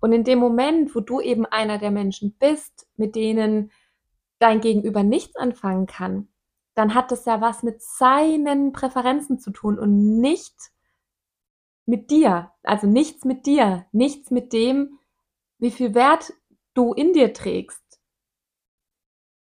Und 0.00 0.12
in 0.12 0.24
dem 0.24 0.38
Moment, 0.38 0.94
wo 0.94 1.00
du 1.00 1.20
eben 1.20 1.46
einer 1.46 1.78
der 1.78 1.90
Menschen 1.90 2.36
bist, 2.38 2.86
mit 2.96 3.16
denen 3.16 3.72
dein 4.38 4.60
Gegenüber 4.60 5.02
nichts 5.02 5.36
anfangen 5.36 5.86
kann, 5.86 6.28
dann 6.74 6.94
hat 6.94 7.10
das 7.10 7.24
ja 7.24 7.40
was 7.40 7.64
mit 7.64 7.82
seinen 7.82 8.72
Präferenzen 8.72 9.40
zu 9.40 9.50
tun 9.50 9.78
und 9.78 10.20
nicht 10.20 10.54
mit 11.86 12.10
dir. 12.10 12.52
Also 12.62 12.86
nichts 12.86 13.24
mit 13.24 13.46
dir, 13.46 13.86
nichts 13.90 14.30
mit 14.30 14.52
dem, 14.52 14.98
wie 15.58 15.72
viel 15.72 15.94
Wert 15.94 16.32
du 16.74 16.92
in 16.92 17.12
dir 17.12 17.32
trägst. 17.32 17.82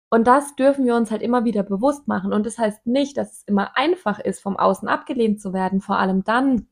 Und 0.09 0.25
das 0.25 0.55
dürfen 0.55 0.85
wir 0.85 0.95
uns 0.95 1.11
halt 1.11 1.21
immer 1.21 1.43
wieder 1.43 1.63
bewusst 1.63 2.07
machen. 2.07 2.33
Und 2.33 2.45
das 2.45 2.57
heißt 2.57 2.87
nicht, 2.87 3.17
dass 3.17 3.33
es 3.33 3.43
immer 3.43 3.75
einfach 3.77 4.19
ist, 4.19 4.41
vom 4.41 4.57
Außen 4.57 4.87
abgelehnt 4.87 5.41
zu 5.41 5.53
werden, 5.53 5.81
vor 5.81 5.97
allem 5.97 6.23
dann, 6.23 6.67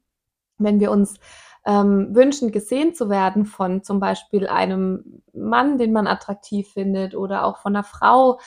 wenn 0.58 0.80
wir 0.80 0.90
uns 0.90 1.20
ähm, 1.66 2.16
wünschen, 2.16 2.52
gesehen 2.52 2.94
zu 2.94 3.10
werden 3.10 3.46
von 3.46 3.84
zum 3.84 4.00
Beispiel 4.00 4.48
einem 4.48 5.24
Mann, 5.34 5.78
den 5.78 5.94
man 5.94 6.08
attraktiv 6.08 6.70
findet 6.74 7.16
oder 7.16 7.46
auch 7.46 7.58
von 7.60 7.76
einer 7.76 7.84
Frau 7.84 8.40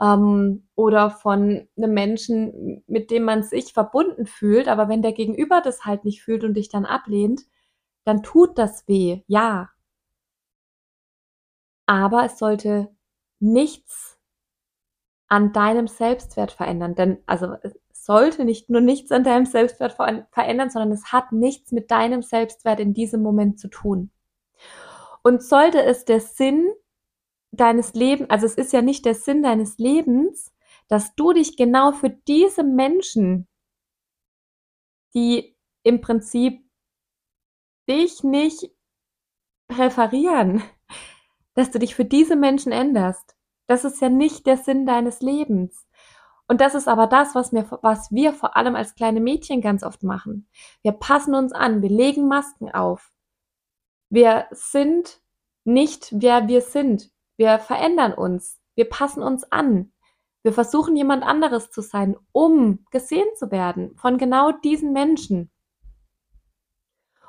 ähm, 0.00 0.66
oder 0.74 1.10
von 1.10 1.68
einem 1.76 1.94
Menschen, 1.94 2.82
mit 2.86 3.10
dem 3.10 3.24
man 3.24 3.42
sich 3.42 3.72
verbunden 3.72 4.26
fühlt. 4.26 4.68
Aber 4.68 4.88
wenn 4.88 5.02
der 5.02 5.12
Gegenüber 5.12 5.60
das 5.62 5.84
halt 5.84 6.04
nicht 6.04 6.22
fühlt 6.22 6.44
und 6.44 6.54
dich 6.54 6.68
dann 6.68 6.84
ablehnt, 6.86 7.42
dann 8.04 8.22
tut 8.22 8.58
das 8.58 8.86
weh, 8.88 9.22
ja. 9.26 9.70
Aber 11.88 12.24
es 12.24 12.38
sollte 12.38 12.90
nichts 13.40 14.18
an 15.28 15.52
deinem 15.52 15.88
Selbstwert 15.88 16.52
verändern. 16.52 16.94
Denn, 16.94 17.18
also 17.26 17.56
sollte 18.06 18.44
nicht 18.44 18.70
nur 18.70 18.80
nichts 18.80 19.10
an 19.10 19.24
deinem 19.24 19.46
Selbstwert 19.46 19.94
verändern, 20.30 20.70
sondern 20.70 20.92
es 20.92 21.10
hat 21.12 21.32
nichts 21.32 21.72
mit 21.72 21.90
deinem 21.90 22.22
Selbstwert 22.22 22.78
in 22.78 22.94
diesem 22.94 23.20
Moment 23.20 23.58
zu 23.58 23.66
tun. 23.66 24.12
Und 25.24 25.42
sollte 25.42 25.82
es 25.82 26.04
der 26.04 26.20
Sinn 26.20 26.68
deines 27.50 27.94
Lebens, 27.94 28.30
also 28.30 28.46
es 28.46 28.54
ist 28.54 28.72
ja 28.72 28.80
nicht 28.80 29.04
der 29.04 29.16
Sinn 29.16 29.42
deines 29.42 29.78
Lebens, 29.78 30.54
dass 30.86 31.16
du 31.16 31.32
dich 31.32 31.56
genau 31.56 31.90
für 31.90 32.10
diese 32.10 32.62
Menschen, 32.62 33.48
die 35.12 35.56
im 35.82 36.00
Prinzip 36.00 36.64
dich 37.90 38.22
nicht 38.22 38.70
präferieren, 39.66 40.62
dass 41.54 41.72
du 41.72 41.80
dich 41.80 41.96
für 41.96 42.04
diese 42.04 42.36
Menschen 42.36 42.70
änderst. 42.70 43.34
Das 43.66 43.84
ist 43.84 44.00
ja 44.00 44.08
nicht 44.08 44.46
der 44.46 44.58
Sinn 44.58 44.86
deines 44.86 45.22
Lebens. 45.22 45.85
Und 46.48 46.60
das 46.60 46.74
ist 46.74 46.86
aber 46.86 47.06
das, 47.06 47.34
was 47.34 47.52
wir, 47.52 47.66
was 47.82 48.10
wir 48.12 48.32
vor 48.32 48.56
allem 48.56 48.76
als 48.76 48.94
kleine 48.94 49.20
Mädchen 49.20 49.60
ganz 49.60 49.82
oft 49.82 50.02
machen. 50.02 50.48
Wir 50.82 50.92
passen 50.92 51.34
uns 51.34 51.52
an, 51.52 51.82
wir 51.82 51.90
legen 51.90 52.28
Masken 52.28 52.70
auf. 52.72 53.12
Wir 54.10 54.46
sind 54.52 55.20
nicht, 55.64 56.08
wer 56.12 56.46
wir 56.46 56.60
sind. 56.60 57.10
Wir 57.36 57.58
verändern 57.58 58.14
uns. 58.14 58.60
Wir 58.76 58.88
passen 58.88 59.22
uns 59.22 59.50
an. 59.50 59.92
Wir 60.42 60.52
versuchen 60.52 60.94
jemand 60.94 61.24
anderes 61.24 61.70
zu 61.70 61.80
sein, 61.82 62.16
um 62.30 62.86
gesehen 62.92 63.26
zu 63.34 63.50
werden 63.50 63.96
von 63.96 64.16
genau 64.16 64.52
diesen 64.52 64.92
Menschen. 64.92 65.50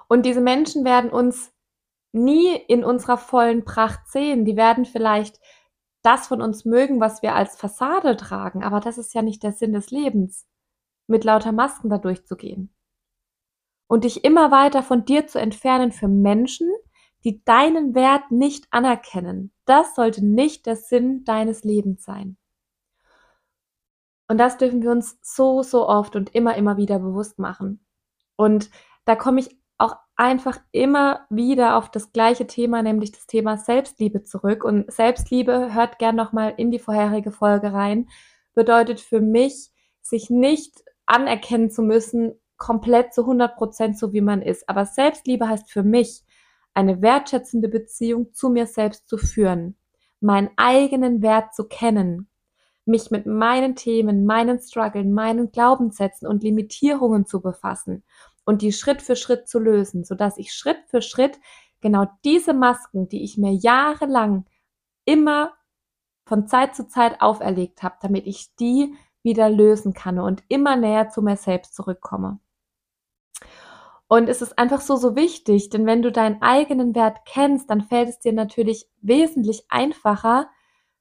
Und 0.08 0.26
diese 0.26 0.42
Menschen 0.42 0.86
werden 0.86 1.10
uns 1.10 1.52
nie 2.12 2.56
in 2.56 2.84
unserer 2.84 3.18
vollen 3.18 3.66
Pracht 3.66 4.08
sehen. 4.08 4.46
Die 4.46 4.56
werden 4.56 4.86
vielleicht 4.86 5.40
das 6.08 6.28
von 6.28 6.42
uns 6.42 6.64
mögen, 6.64 7.02
was 7.02 7.22
wir 7.22 7.36
als 7.36 7.58
Fassade 7.58 8.16
tragen, 8.16 8.64
aber 8.64 8.80
das 8.80 8.98
ist 8.98 9.14
ja 9.14 9.22
nicht 9.22 9.44
der 9.44 9.52
Sinn 9.52 9.74
des 9.74 9.92
Lebens, 9.92 10.48
mit 11.06 11.26
lauter 11.26 11.52
Masken 11.52 11.90
da 11.90 11.98
durchzugehen. 11.98 12.74
Und 13.88 14.06
dich 14.06 14.24
immer 14.24 14.50
weiter 14.50 14.84
von 14.84 15.04
dir 15.04 15.28
zu 15.28 15.38
entfernen 15.38 15.92
für 15.92 16.08
Menschen, 16.08 16.72
die 17.26 17.44
deinen 17.44 17.94
Wert 17.94 18.32
nicht 18.32 18.68
anerkennen. 18.72 19.52
Das 19.66 19.96
sollte 19.96 20.26
nicht 20.26 20.66
der 20.66 20.78
Sinn 20.78 21.26
deines 21.26 21.66
Lebens 21.66 22.06
sein. 22.06 22.38
Und 24.30 24.38
das 24.38 24.58
dürfen 24.58 24.82
wir 24.82 24.92
uns 24.92 25.18
so, 25.22 25.62
so 25.62 25.90
oft 25.90 26.16
und 26.16 26.34
immer, 26.34 26.56
immer 26.56 26.78
wieder 26.78 27.00
bewusst 27.00 27.38
machen. 27.38 27.86
Und 28.38 28.70
da 29.04 29.18
komme 29.18 29.42
ich 29.42 29.58
auch 29.78 29.96
einfach 30.16 30.60
immer 30.72 31.26
wieder 31.30 31.78
auf 31.78 31.92
das 31.92 32.12
gleiche 32.12 32.48
Thema, 32.48 32.82
nämlich 32.82 33.12
das 33.12 33.28
Thema 33.28 33.58
Selbstliebe 33.58 34.24
zurück. 34.24 34.64
Und 34.64 34.92
Selbstliebe, 34.92 35.74
hört 35.74 36.00
gern 36.00 36.16
nochmal 36.16 36.54
in 36.58 36.72
die 36.72 36.80
vorherige 36.80 37.32
Folge 37.32 37.74
rein, 37.74 38.10
bedeutet 38.54 39.00
für 39.00 39.22
mich, 39.22 39.72
sich 40.02 40.30
nicht 40.30 40.84
anerkennen 41.06 41.70
zu 41.70 41.84
müssen, 41.84 42.34
komplett 42.58 43.14
zu 43.14 43.22
100 43.22 43.56
Prozent 43.56 44.00
so 44.00 44.14
wie 44.14 44.22
man 44.22 44.42
ist. 44.42 44.68
Aber 44.68 44.86
Selbstliebe 44.86 45.48
heißt 45.48 45.72
für 45.72 45.84
mich, 45.84 46.24
eine 46.74 47.02
wertschätzende 47.02 47.70
Beziehung 47.70 48.34
zu 48.34 48.50
mir 48.50 48.66
selbst 48.66 49.08
zu 49.08 49.18
führen, 49.18 49.78
meinen 50.20 50.50
eigenen 50.58 51.22
Wert 51.22 51.54
zu 51.54 51.66
kennen, 51.68 52.30
mich 52.86 53.12
mit 53.12 53.26
meinen 53.26 53.76
Themen, 53.76 54.26
meinen 54.26 54.60
Struggeln, 54.60 55.14
meinen 55.14 55.52
Glaubenssätzen 55.52 56.28
und 56.28 56.42
Limitierungen 56.42 57.26
zu 57.26 57.42
befassen 57.42 58.04
und 58.48 58.62
die 58.62 58.72
Schritt 58.72 59.02
für 59.02 59.18
Schritt 59.18 59.50
zu 59.50 59.60
lösen, 59.60 60.06
sodass 60.06 60.38
ich 60.38 60.54
Schritt 60.54 60.78
für 60.88 61.02
Schritt 61.02 61.38
genau 61.82 62.08
diese 62.24 62.54
Masken, 62.54 63.10
die 63.10 63.22
ich 63.22 63.38
mir 63.38 63.52
jahrelang 63.52 64.46
immer 65.04 65.52
von 66.26 66.48
Zeit 66.48 66.74
zu 66.74 66.88
Zeit 66.88 67.20
auferlegt 67.20 67.84
habe, 67.84 67.96
damit 68.02 68.26
ich 68.26 68.56
die 68.56 68.96
wieder 69.22 69.50
lösen 69.50 69.94
kann 69.94 70.18
und 70.18 70.44
immer 70.48 70.78
näher 70.78 71.10
zu 71.10 71.22
mir 71.22 71.36
selbst 71.36 71.76
zurückkomme. 71.76 72.40
Und 74.08 74.30
es 74.30 74.42
ist 74.42 74.58
einfach 74.58 74.80
so, 74.80 74.96
so 74.96 75.18
wichtig, 75.18 75.70
denn 75.70 75.86
wenn 75.86 76.02
du 76.02 76.10
deinen 76.10 76.42
eigenen 76.42 76.96
Wert 76.96 77.26
kennst, 77.26 77.70
dann 77.70 77.82
fällt 77.82 78.08
es 78.08 78.20
dir 78.20 78.32
natürlich 78.32 78.90
wesentlich 79.02 79.66
einfacher, 79.68 80.50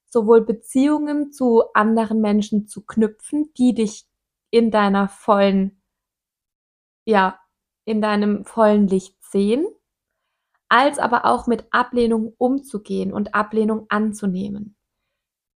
sowohl 0.08 0.40
Beziehungen 0.44 1.30
zu 1.30 1.62
anderen 1.74 2.20
Menschen 2.20 2.66
zu 2.66 2.84
knüpfen, 2.84 3.52
die 3.56 3.72
dich 3.72 4.08
in 4.50 4.72
deiner 4.72 5.06
vollen 5.08 5.80
ja, 7.06 7.40
in 7.86 8.02
deinem 8.02 8.44
vollen 8.44 8.88
Licht 8.88 9.16
sehen, 9.24 9.66
als 10.68 10.98
aber 10.98 11.24
auch 11.24 11.46
mit 11.46 11.66
Ablehnung 11.70 12.34
umzugehen 12.36 13.12
und 13.12 13.34
Ablehnung 13.34 13.86
anzunehmen. 13.88 14.76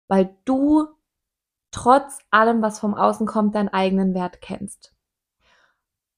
Weil 0.08 0.38
du 0.46 0.88
trotz 1.72 2.20
allem, 2.30 2.62
was 2.62 2.80
vom 2.80 2.94
Außen 2.94 3.26
kommt, 3.26 3.56
deinen 3.56 3.70
eigenen 3.70 4.14
Wert 4.14 4.42
kennst. 4.42 4.94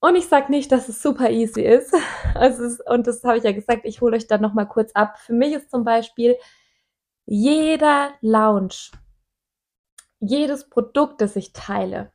Und 0.00 0.16
ich 0.16 0.26
sage 0.26 0.50
nicht, 0.50 0.72
dass 0.72 0.88
es 0.88 1.02
super 1.02 1.30
easy 1.30 1.62
ist. 1.62 1.94
ist 2.40 2.80
und 2.88 3.06
das 3.06 3.22
habe 3.22 3.38
ich 3.38 3.44
ja 3.44 3.52
gesagt, 3.52 3.82
ich 3.84 4.00
hole 4.00 4.16
euch 4.16 4.26
dann 4.26 4.40
nochmal 4.40 4.66
kurz 4.66 4.92
ab. 4.92 5.18
Für 5.18 5.34
mich 5.34 5.52
ist 5.52 5.70
zum 5.70 5.84
Beispiel 5.84 6.36
jeder 7.26 8.14
Lounge, 8.22 8.90
jedes 10.18 10.68
Produkt, 10.68 11.20
das 11.20 11.36
ich 11.36 11.52
teile, 11.52 12.12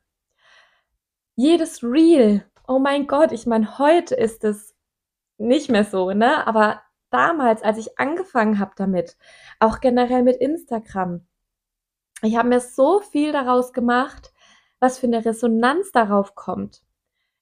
jedes 1.36 1.82
Reel, 1.82 2.44
oh 2.66 2.78
mein 2.78 3.06
Gott, 3.06 3.32
ich 3.32 3.46
meine, 3.46 3.78
heute 3.78 4.14
ist 4.14 4.44
es 4.44 4.74
nicht 5.38 5.70
mehr 5.70 5.84
so, 5.84 6.10
ne? 6.12 6.46
Aber 6.46 6.82
damals, 7.10 7.62
als 7.62 7.78
ich 7.78 7.98
angefangen 7.98 8.58
habe 8.58 8.72
damit, 8.76 9.16
auch 9.60 9.80
generell 9.80 10.22
mit 10.22 10.36
Instagram, 10.36 11.26
ich 12.22 12.36
habe 12.36 12.48
mir 12.48 12.60
so 12.60 13.00
viel 13.00 13.32
daraus 13.32 13.72
gemacht, 13.72 14.32
was 14.80 14.98
für 14.98 15.06
eine 15.06 15.24
Resonanz 15.24 15.92
darauf 15.92 16.34
kommt. 16.34 16.82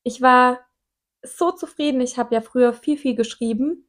Ich 0.02 0.20
war 0.20 0.60
so 1.22 1.52
zufrieden. 1.52 2.00
Ich 2.00 2.18
habe 2.18 2.34
ja 2.34 2.40
früher 2.40 2.72
viel, 2.72 2.98
viel 2.98 3.14
geschrieben, 3.14 3.88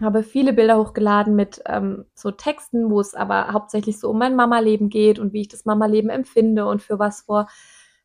habe 0.00 0.22
viele 0.22 0.52
Bilder 0.52 0.78
hochgeladen 0.78 1.34
mit 1.34 1.62
ähm, 1.66 2.06
so 2.14 2.30
Texten, 2.30 2.90
wo 2.90 3.00
es 3.00 3.14
aber 3.14 3.52
hauptsächlich 3.52 4.00
so 4.00 4.10
um 4.10 4.18
mein 4.18 4.36
Mama-Leben 4.36 4.88
geht 4.88 5.18
und 5.18 5.32
wie 5.32 5.42
ich 5.42 5.48
das 5.48 5.64
Mama-Leben 5.64 6.08
empfinde 6.08 6.66
und 6.66 6.82
für 6.82 6.98
was 6.98 7.22
vor 7.22 7.48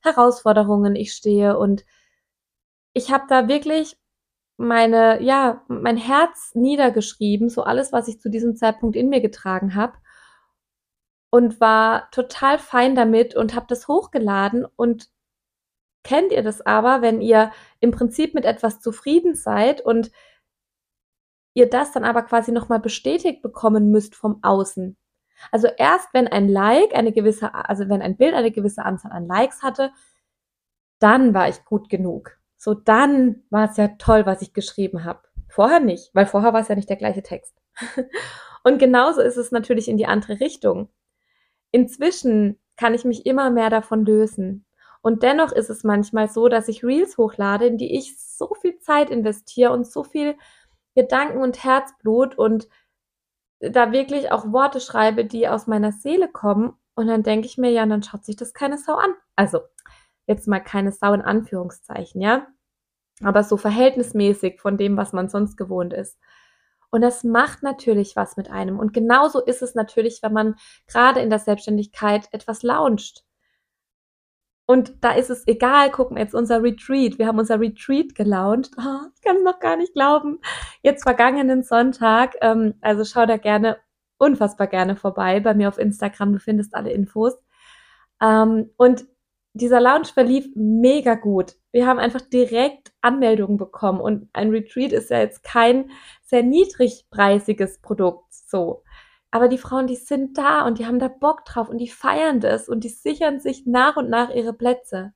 Herausforderungen 0.01 0.95
ich 0.95 1.13
stehe 1.13 1.57
und 1.57 1.85
ich 2.97 3.11
habe 3.11 3.25
da 3.29 3.47
wirklich 3.47 3.97
meine, 4.57 5.21
ja, 5.21 5.63
mein 5.67 5.97
Herz 5.97 6.51
niedergeschrieben, 6.55 7.49
so 7.49 7.63
alles, 7.63 7.93
was 7.93 8.07
ich 8.07 8.19
zu 8.19 8.29
diesem 8.29 8.55
Zeitpunkt 8.55 8.95
in 8.95 9.09
mir 9.09 9.21
getragen 9.21 9.75
habe 9.75 9.93
und 11.29 11.61
war 11.61 12.09
total 12.11 12.57
fein 12.57 12.95
damit 12.95 13.35
und 13.35 13.53
habe 13.55 13.67
das 13.69 13.87
hochgeladen 13.87 14.65
und 14.75 15.09
kennt 16.03 16.31
ihr 16.31 16.41
das 16.41 16.65
aber, 16.65 17.03
wenn 17.03 17.21
ihr 17.21 17.51
im 17.79 17.91
Prinzip 17.91 18.33
mit 18.33 18.45
etwas 18.45 18.79
zufrieden 18.81 19.35
seid 19.35 19.81
und 19.81 20.11
ihr 21.53 21.69
das 21.69 21.91
dann 21.91 22.03
aber 22.03 22.23
quasi 22.23 22.51
nochmal 22.51 22.79
bestätigt 22.79 23.43
bekommen 23.43 23.91
müsst 23.91 24.15
vom 24.15 24.39
Außen. 24.41 24.97
Also 25.51 25.67
erst 25.67 26.13
wenn 26.13 26.27
ein 26.27 26.49
Like 26.49 26.95
eine 26.95 27.11
gewisse, 27.11 27.53
also 27.53 27.89
wenn 27.89 28.01
ein 28.01 28.17
Bild 28.17 28.33
eine 28.33 28.51
gewisse 28.51 28.83
Anzahl 28.83 29.11
an 29.11 29.27
Likes 29.27 29.61
hatte, 29.61 29.91
dann 30.99 31.35
war 31.35 31.47
ich 31.49 31.63
gut 31.65 31.89
genug. 31.89 32.37
So, 32.57 32.73
dann 32.73 33.43
war 33.49 33.69
es 33.69 33.77
ja 33.77 33.87
toll, 33.99 34.25
was 34.25 34.41
ich 34.41 34.53
geschrieben 34.53 35.05
habe. 35.05 35.21
Vorher 35.47 35.79
nicht, 35.79 36.09
weil 36.13 36.25
vorher 36.25 36.53
war 36.53 36.61
es 36.61 36.67
ja 36.67 36.75
nicht 36.75 36.89
der 36.89 36.97
gleiche 36.97 37.23
Text. 37.23 37.55
Und 38.63 38.79
genauso 38.79 39.21
ist 39.21 39.37
es 39.37 39.51
natürlich 39.51 39.87
in 39.87 39.97
die 39.97 40.07
andere 40.07 40.39
Richtung. 40.39 40.89
Inzwischen 41.71 42.59
kann 42.75 42.93
ich 42.93 43.05
mich 43.05 43.25
immer 43.25 43.49
mehr 43.49 43.69
davon 43.69 44.05
lösen. 44.05 44.65
Und 45.01 45.23
dennoch 45.23 45.51
ist 45.51 45.69
es 45.69 45.83
manchmal 45.83 46.27
so, 46.27 46.49
dass 46.49 46.67
ich 46.67 46.83
Reels 46.83 47.17
hochlade, 47.17 47.65
in 47.67 47.77
die 47.77 47.97
ich 47.97 48.17
so 48.19 48.53
viel 48.59 48.77
Zeit 48.79 49.09
investiere 49.09 49.71
und 49.71 49.87
so 49.87 50.03
viel 50.03 50.35
Gedanken 50.95 51.39
und 51.39 51.63
Herzblut 51.63 52.37
und 52.37 52.67
da 53.59 53.91
wirklich 53.91 54.31
auch 54.31 54.51
Worte 54.51 54.79
schreibe, 54.79 55.25
die 55.25 55.47
aus 55.47 55.67
meiner 55.67 55.91
Seele 55.91 56.27
kommen. 56.27 56.73
Und 56.95 57.07
dann 57.07 57.23
denke 57.23 57.47
ich 57.47 57.57
mir, 57.57 57.69
ja, 57.69 57.85
dann 57.85 58.03
schaut 58.03 58.25
sich 58.25 58.35
das 58.35 58.53
keine 58.53 58.77
Sau 58.77 58.95
an. 58.95 59.13
Also 59.35 59.61
jetzt 60.27 60.47
mal 60.47 60.59
keine 60.59 60.91
Sau 60.91 61.13
in 61.13 61.21
Anführungszeichen, 61.21 62.21
ja. 62.21 62.47
Aber 63.23 63.43
so 63.43 63.57
verhältnismäßig 63.57 64.61
von 64.61 64.77
dem, 64.77 64.95
was 64.97 65.13
man 65.13 65.29
sonst 65.29 65.57
gewohnt 65.57 65.93
ist. 65.93 66.19
Und 66.89 67.01
das 67.01 67.23
macht 67.23 67.63
natürlich 67.63 68.15
was 68.15 68.37
mit 68.37 68.49
einem. 68.49 68.79
Und 68.79 68.93
genauso 68.93 69.43
ist 69.43 69.61
es 69.61 69.75
natürlich, 69.75 70.21
wenn 70.21 70.33
man 70.33 70.55
gerade 70.87 71.19
in 71.21 71.29
der 71.29 71.39
Selbstständigkeit 71.39 72.27
etwas 72.31 72.63
launcht. 72.63 73.23
Und 74.69 75.03
da 75.03 75.13
ist 75.13 75.29
es 75.29 75.47
egal, 75.47 75.91
gucken 75.91 76.17
jetzt 76.17 76.35
unser 76.35 76.61
Retreat. 76.61 77.17
Wir 77.17 77.27
haben 77.27 77.39
unser 77.39 77.59
Retreat 77.59 78.15
gelauncht. 78.15 78.71
Oh, 78.77 79.07
ich 79.15 79.21
kann 79.21 79.37
es 79.37 79.43
noch 79.43 79.59
gar 79.59 79.77
nicht 79.77 79.93
glauben. 79.93 80.39
Jetzt 80.81 81.03
vergangenen 81.03 81.63
Sonntag. 81.63 82.35
Ähm, 82.41 82.75
also 82.81 83.05
schau 83.05 83.25
da 83.25 83.37
gerne, 83.37 83.77
unfassbar 84.17 84.67
gerne 84.67 84.97
vorbei 84.97 85.39
bei 85.39 85.53
mir 85.53 85.69
auf 85.69 85.77
Instagram. 85.77 86.33
Du 86.33 86.39
findest 86.39 86.75
alle 86.75 86.91
Infos. 86.91 87.33
Ähm, 88.21 88.71
und 88.77 89.05
dieser 89.57 89.79
Launch 89.79 90.13
verlief 90.13 90.49
mega 90.55 91.15
gut. 91.15 91.55
Wir 91.71 91.87
haben 91.87 91.99
einfach 91.99 92.21
direkt 92.21 92.91
Anmeldungen 93.01 93.57
bekommen 93.57 93.99
und 93.99 94.29
ein 94.33 94.49
Retreat 94.49 94.91
ist 94.91 95.09
ja 95.09 95.19
jetzt 95.19 95.43
kein 95.43 95.91
sehr 96.23 96.43
niedrigpreisiges 96.43 97.81
Produkt 97.81 98.33
so. 98.33 98.83
Aber 99.31 99.47
die 99.47 99.57
Frauen, 99.57 99.87
die 99.87 99.95
sind 99.95 100.37
da 100.37 100.65
und 100.65 100.79
die 100.79 100.85
haben 100.85 100.99
da 100.99 101.07
Bock 101.07 101.45
drauf 101.45 101.69
und 101.69 101.77
die 101.79 101.89
feiern 101.89 102.39
das 102.39 102.69
und 102.69 102.83
die 102.83 102.89
sichern 102.89 103.39
sich 103.39 103.65
nach 103.65 103.97
und 103.97 104.09
nach 104.09 104.29
ihre 104.29 104.53
Plätze. 104.53 105.13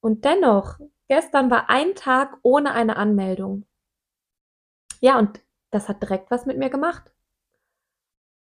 Und 0.00 0.24
dennoch, 0.24 0.78
gestern 1.08 1.50
war 1.50 1.70
ein 1.70 1.94
Tag 1.94 2.38
ohne 2.42 2.72
eine 2.72 2.96
Anmeldung. 2.96 3.66
Ja, 5.00 5.18
und 5.18 5.40
das 5.70 5.88
hat 5.88 6.02
direkt 6.02 6.30
was 6.30 6.46
mit 6.46 6.58
mir 6.58 6.70
gemacht. 6.70 7.12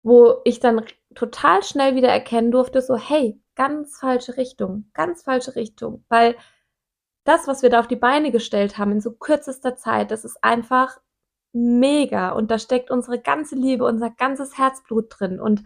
Wo 0.02 0.38
ich 0.46 0.60
dann 0.60 0.86
total 1.14 1.64
schnell 1.64 1.96
wieder 1.96 2.10
erkennen 2.10 2.52
durfte, 2.52 2.82
so, 2.82 2.96
hey, 2.96 3.42
ganz 3.60 3.98
falsche 4.00 4.38
Richtung, 4.38 4.90
ganz 4.94 5.24
falsche 5.24 5.58
Richtung, 5.58 6.06
weil 6.08 6.38
das, 7.26 7.46
was 7.46 7.62
wir 7.62 7.70
da 7.70 7.82
auf 7.82 7.90
die 7.90 7.98
Beine 7.98 8.32
gestellt 8.32 8.78
haben 8.78 8.94
in 8.94 9.02
so 9.02 9.12
kürzester 9.12 9.76
Zeit, 9.76 10.12
das 10.12 10.24
ist 10.24 10.42
einfach 10.46 10.98
mega. 11.52 12.30
Und 12.30 12.52
da 12.52 12.58
steckt 12.58 12.90
unsere 12.90 13.20
ganze 13.20 13.56
Liebe, 13.56 13.84
unser 13.84 14.12
ganzes 14.12 14.58
Herzblut 14.58 15.08
drin. 15.10 15.42
Und 15.42 15.66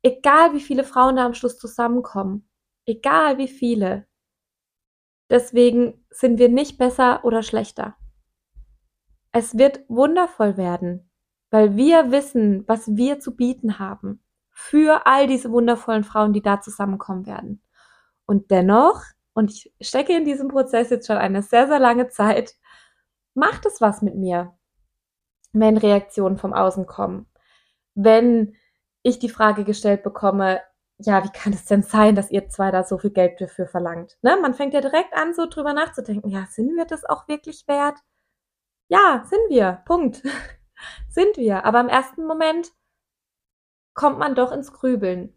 egal 0.00 0.54
wie 0.54 0.62
viele 0.62 0.84
Frauen 0.84 1.16
da 1.16 1.26
am 1.26 1.34
Schluss 1.34 1.58
zusammenkommen, 1.58 2.48
egal 2.86 3.36
wie 3.36 3.48
viele, 3.48 4.06
deswegen 5.28 6.06
sind 6.08 6.38
wir 6.38 6.48
nicht 6.48 6.78
besser 6.78 7.26
oder 7.26 7.42
schlechter. 7.42 7.94
Es 9.32 9.58
wird 9.58 9.84
wundervoll 9.88 10.56
werden, 10.56 11.10
weil 11.50 11.76
wir 11.76 12.10
wissen, 12.10 12.66
was 12.66 12.96
wir 12.96 13.20
zu 13.20 13.36
bieten 13.36 13.78
haben 13.78 14.22
für 14.52 15.06
all 15.06 15.26
diese 15.26 15.50
wundervollen 15.50 16.04
Frauen, 16.04 16.32
die 16.32 16.42
da 16.42 16.60
zusammenkommen 16.60 17.26
werden. 17.26 17.62
Und 18.26 18.50
dennoch, 18.50 19.02
und 19.34 19.50
ich 19.50 19.72
stecke 19.80 20.16
in 20.16 20.24
diesem 20.24 20.48
Prozess 20.48 20.90
jetzt 20.90 21.06
schon 21.06 21.16
eine 21.16 21.42
sehr, 21.42 21.66
sehr 21.66 21.78
lange 21.78 22.08
Zeit, 22.08 22.54
macht 23.34 23.66
es 23.66 23.80
was 23.80 24.02
mit 24.02 24.14
mir, 24.14 24.56
wenn 25.52 25.76
Reaktionen 25.76 26.36
vom 26.36 26.52
Außen 26.52 26.86
kommen. 26.86 27.26
Wenn 27.94 28.54
ich 29.02 29.18
die 29.18 29.28
Frage 29.28 29.64
gestellt 29.64 30.02
bekomme, 30.02 30.60
ja, 30.98 31.24
wie 31.24 31.30
kann 31.30 31.52
es 31.52 31.64
denn 31.64 31.82
sein, 31.82 32.14
dass 32.14 32.30
ihr 32.30 32.48
zwei 32.48 32.70
da 32.70 32.84
so 32.84 32.98
viel 32.98 33.10
Geld 33.10 33.40
dafür 33.40 33.66
verlangt? 33.66 34.18
Ne? 34.22 34.38
Man 34.40 34.54
fängt 34.54 34.74
ja 34.74 34.80
direkt 34.80 35.14
an, 35.14 35.34
so 35.34 35.46
drüber 35.46 35.72
nachzudenken, 35.72 36.28
ja, 36.28 36.46
sind 36.48 36.76
wir 36.76 36.84
das 36.84 37.04
auch 37.04 37.26
wirklich 37.28 37.66
wert? 37.66 37.98
Ja, 38.88 39.24
sind 39.28 39.48
wir. 39.48 39.82
Punkt. 39.86 40.22
sind 41.08 41.36
wir. 41.36 41.64
Aber 41.64 41.80
im 41.80 41.88
ersten 41.88 42.24
Moment 42.26 42.70
kommt 43.94 44.18
man 44.18 44.34
doch 44.34 44.52
ins 44.52 44.72
Grübeln. 44.72 45.34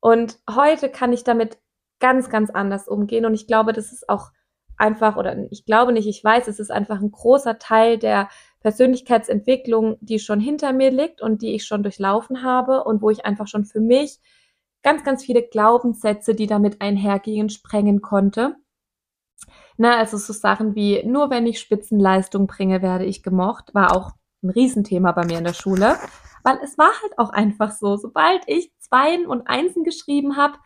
Und 0.00 0.38
heute 0.48 0.90
kann 0.90 1.12
ich 1.12 1.24
damit 1.24 1.58
ganz, 1.98 2.28
ganz 2.28 2.50
anders 2.50 2.88
umgehen. 2.88 3.24
Und 3.24 3.34
ich 3.34 3.46
glaube, 3.46 3.72
das 3.72 3.92
ist 3.92 4.08
auch 4.08 4.30
einfach, 4.76 5.16
oder 5.16 5.36
ich 5.50 5.64
glaube 5.64 5.92
nicht, 5.92 6.08
ich 6.08 6.22
weiß, 6.22 6.48
es 6.48 6.58
ist 6.58 6.70
einfach 6.70 7.00
ein 7.00 7.10
großer 7.10 7.58
Teil 7.58 7.98
der 7.98 8.28
Persönlichkeitsentwicklung, 8.60 9.96
die 10.00 10.18
schon 10.18 10.40
hinter 10.40 10.72
mir 10.72 10.90
liegt 10.90 11.22
und 11.22 11.42
die 11.42 11.54
ich 11.54 11.64
schon 11.64 11.82
durchlaufen 11.82 12.42
habe 12.42 12.84
und 12.84 13.02
wo 13.02 13.10
ich 13.10 13.24
einfach 13.24 13.46
schon 13.46 13.64
für 13.64 13.80
mich 13.80 14.18
ganz, 14.82 15.04
ganz 15.04 15.24
viele 15.24 15.42
Glaubenssätze, 15.42 16.34
die 16.34 16.46
damit 16.46 16.80
einhergingen, 16.80 17.48
sprengen 17.48 18.02
konnte. 18.02 18.56
Na, 19.76 19.96
also 19.96 20.16
so 20.16 20.32
Sachen 20.32 20.74
wie, 20.74 21.02
nur 21.04 21.30
wenn 21.30 21.46
ich 21.46 21.58
Spitzenleistung 21.58 22.46
bringe, 22.46 22.82
werde 22.82 23.04
ich 23.04 23.22
gemocht, 23.22 23.74
war 23.74 23.96
auch 23.96 24.12
ein 24.42 24.50
Riesenthema 24.50 25.12
bei 25.12 25.24
mir 25.24 25.38
in 25.38 25.44
der 25.44 25.54
Schule, 25.54 25.96
weil 26.44 26.58
es 26.62 26.78
war 26.78 26.92
halt 27.02 27.18
auch 27.18 27.30
einfach 27.30 27.72
so, 27.72 27.96
sobald 27.96 28.42
ich 28.46 28.70
Zweien 28.78 29.26
und 29.26 29.48
Einsen 29.48 29.82
geschrieben 29.82 30.36
habe, 30.36 30.58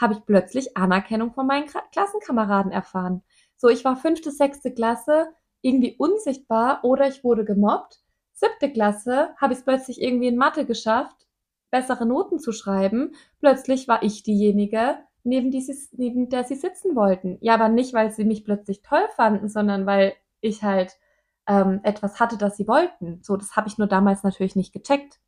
habe 0.00 0.14
ich 0.14 0.24
plötzlich 0.24 0.76
Anerkennung 0.76 1.32
von 1.32 1.46
meinen 1.46 1.66
Klassenkameraden 1.92 2.70
erfahren. 2.70 3.22
So, 3.56 3.68
ich 3.68 3.84
war 3.84 3.96
fünfte, 3.96 4.30
sechste 4.30 4.72
Klasse, 4.72 5.28
irgendwie 5.62 5.96
unsichtbar 5.96 6.84
oder 6.84 7.08
ich 7.08 7.24
wurde 7.24 7.44
gemobbt. 7.44 8.00
Siebte 8.32 8.70
Klasse 8.72 9.34
habe 9.36 9.52
ich 9.52 9.60
es 9.60 9.64
plötzlich 9.64 10.02
irgendwie 10.02 10.28
in 10.28 10.36
Mathe 10.36 10.66
geschafft, 10.66 11.28
bessere 11.70 12.04
Noten 12.04 12.38
zu 12.38 12.52
schreiben. 12.52 13.14
Plötzlich 13.38 13.88
war 13.88 14.02
ich 14.02 14.24
diejenige, 14.24 14.98
neben, 15.22 15.50
die 15.50 15.60
sie, 15.60 15.76
neben 15.92 16.28
der 16.28 16.44
sie 16.44 16.56
sitzen 16.56 16.94
wollten. 16.96 17.38
Ja, 17.40 17.54
aber 17.54 17.68
nicht, 17.68 17.94
weil 17.94 18.10
sie 18.10 18.24
mich 18.24 18.44
plötzlich 18.44 18.82
toll 18.82 19.06
fanden, 19.16 19.48
sondern 19.48 19.86
weil 19.86 20.14
ich 20.40 20.62
halt 20.62 20.98
ähm, 21.46 21.80
etwas 21.84 22.20
hatte, 22.20 22.36
das 22.36 22.56
sie 22.56 22.68
wollten. 22.68 23.20
So, 23.22 23.36
das 23.36 23.56
habe 23.56 23.68
ich 23.68 23.78
nur 23.78 23.86
damals 23.86 24.22
natürlich 24.22 24.56
nicht 24.56 24.72
gecheckt. 24.72 25.20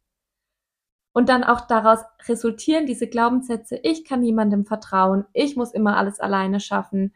Und 1.15 1.31
dann 1.31 1.45
auch 1.45 1.63
daraus 1.63 2.01
resultieren 2.29 2.85
diese 2.85 3.07
Glaubenssätze, 3.07 3.79
ich 3.83 4.05
kann 4.05 4.21
niemandem 4.21 4.67
vertrauen, 4.67 5.25
ich 5.33 5.57
muss 5.57 5.73
immer 5.73 5.97
alles 5.97 6.21
alleine 6.21 6.61
schaffen, 6.61 7.15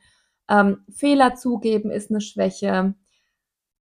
ähm, 0.49 0.85
Fehler 0.91 1.35
zugeben 1.35 1.91
ist 1.91 2.11
eine 2.11 2.23
Schwäche, 2.23 2.95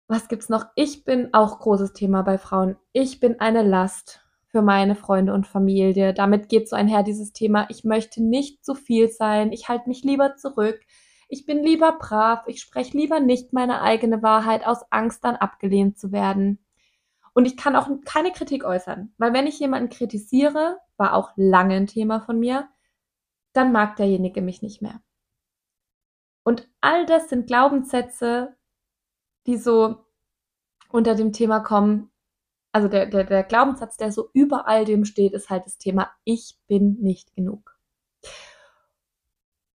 was 0.08 0.26
gibt's 0.26 0.48
noch? 0.48 0.66
Ich 0.74 1.04
bin 1.04 1.32
auch 1.32 1.60
großes 1.60 1.92
Thema 1.92 2.22
bei 2.22 2.36
Frauen. 2.36 2.76
Ich 2.92 3.20
bin 3.20 3.38
eine 3.38 3.62
Last 3.62 4.26
für 4.48 4.60
meine 4.60 4.96
Freunde 4.96 5.32
und 5.32 5.46
Familie. 5.46 6.12
Damit 6.12 6.48
geht 6.48 6.68
so 6.68 6.74
einher 6.74 7.04
dieses 7.04 7.32
Thema, 7.32 7.66
ich 7.68 7.84
möchte 7.84 8.20
nicht 8.20 8.64
zu 8.64 8.74
viel 8.74 9.08
sein, 9.08 9.52
ich 9.52 9.68
halte 9.68 9.88
mich 9.88 10.02
lieber 10.02 10.34
zurück, 10.34 10.80
ich 11.28 11.46
bin 11.46 11.62
lieber 11.62 11.92
brav, 11.92 12.42
ich 12.48 12.60
spreche 12.60 12.98
lieber 12.98 13.20
nicht 13.20 13.52
meine 13.52 13.82
eigene 13.82 14.20
Wahrheit 14.20 14.66
aus 14.66 14.80
Angst, 14.90 15.22
dann 15.22 15.36
abgelehnt 15.36 15.96
zu 16.00 16.10
werden. 16.10 16.58
Und 17.40 17.46
ich 17.46 17.56
kann 17.56 17.74
auch 17.74 17.88
keine 18.04 18.32
Kritik 18.32 18.64
äußern, 18.64 19.14
weil 19.16 19.32
wenn 19.32 19.46
ich 19.46 19.58
jemanden 19.58 19.88
kritisiere, 19.88 20.76
war 20.98 21.14
auch 21.14 21.32
lange 21.36 21.74
ein 21.74 21.86
Thema 21.86 22.20
von 22.20 22.38
mir, 22.38 22.68
dann 23.54 23.72
mag 23.72 23.96
derjenige 23.96 24.42
mich 24.42 24.60
nicht 24.60 24.82
mehr. 24.82 25.00
Und 26.42 26.68
all 26.82 27.06
das 27.06 27.30
sind 27.30 27.46
Glaubenssätze, 27.46 28.54
die 29.46 29.56
so 29.56 30.04
unter 30.90 31.14
dem 31.14 31.32
Thema 31.32 31.60
kommen. 31.60 32.10
Also 32.72 32.88
der, 32.88 33.06
der, 33.06 33.24
der 33.24 33.42
Glaubenssatz, 33.42 33.96
der 33.96 34.12
so 34.12 34.28
über 34.34 34.68
all 34.68 34.84
dem 34.84 35.06
steht, 35.06 35.32
ist 35.32 35.48
halt 35.48 35.64
das 35.64 35.78
Thema, 35.78 36.10
ich 36.24 36.58
bin 36.66 36.98
nicht 37.00 37.34
genug. 37.34 37.78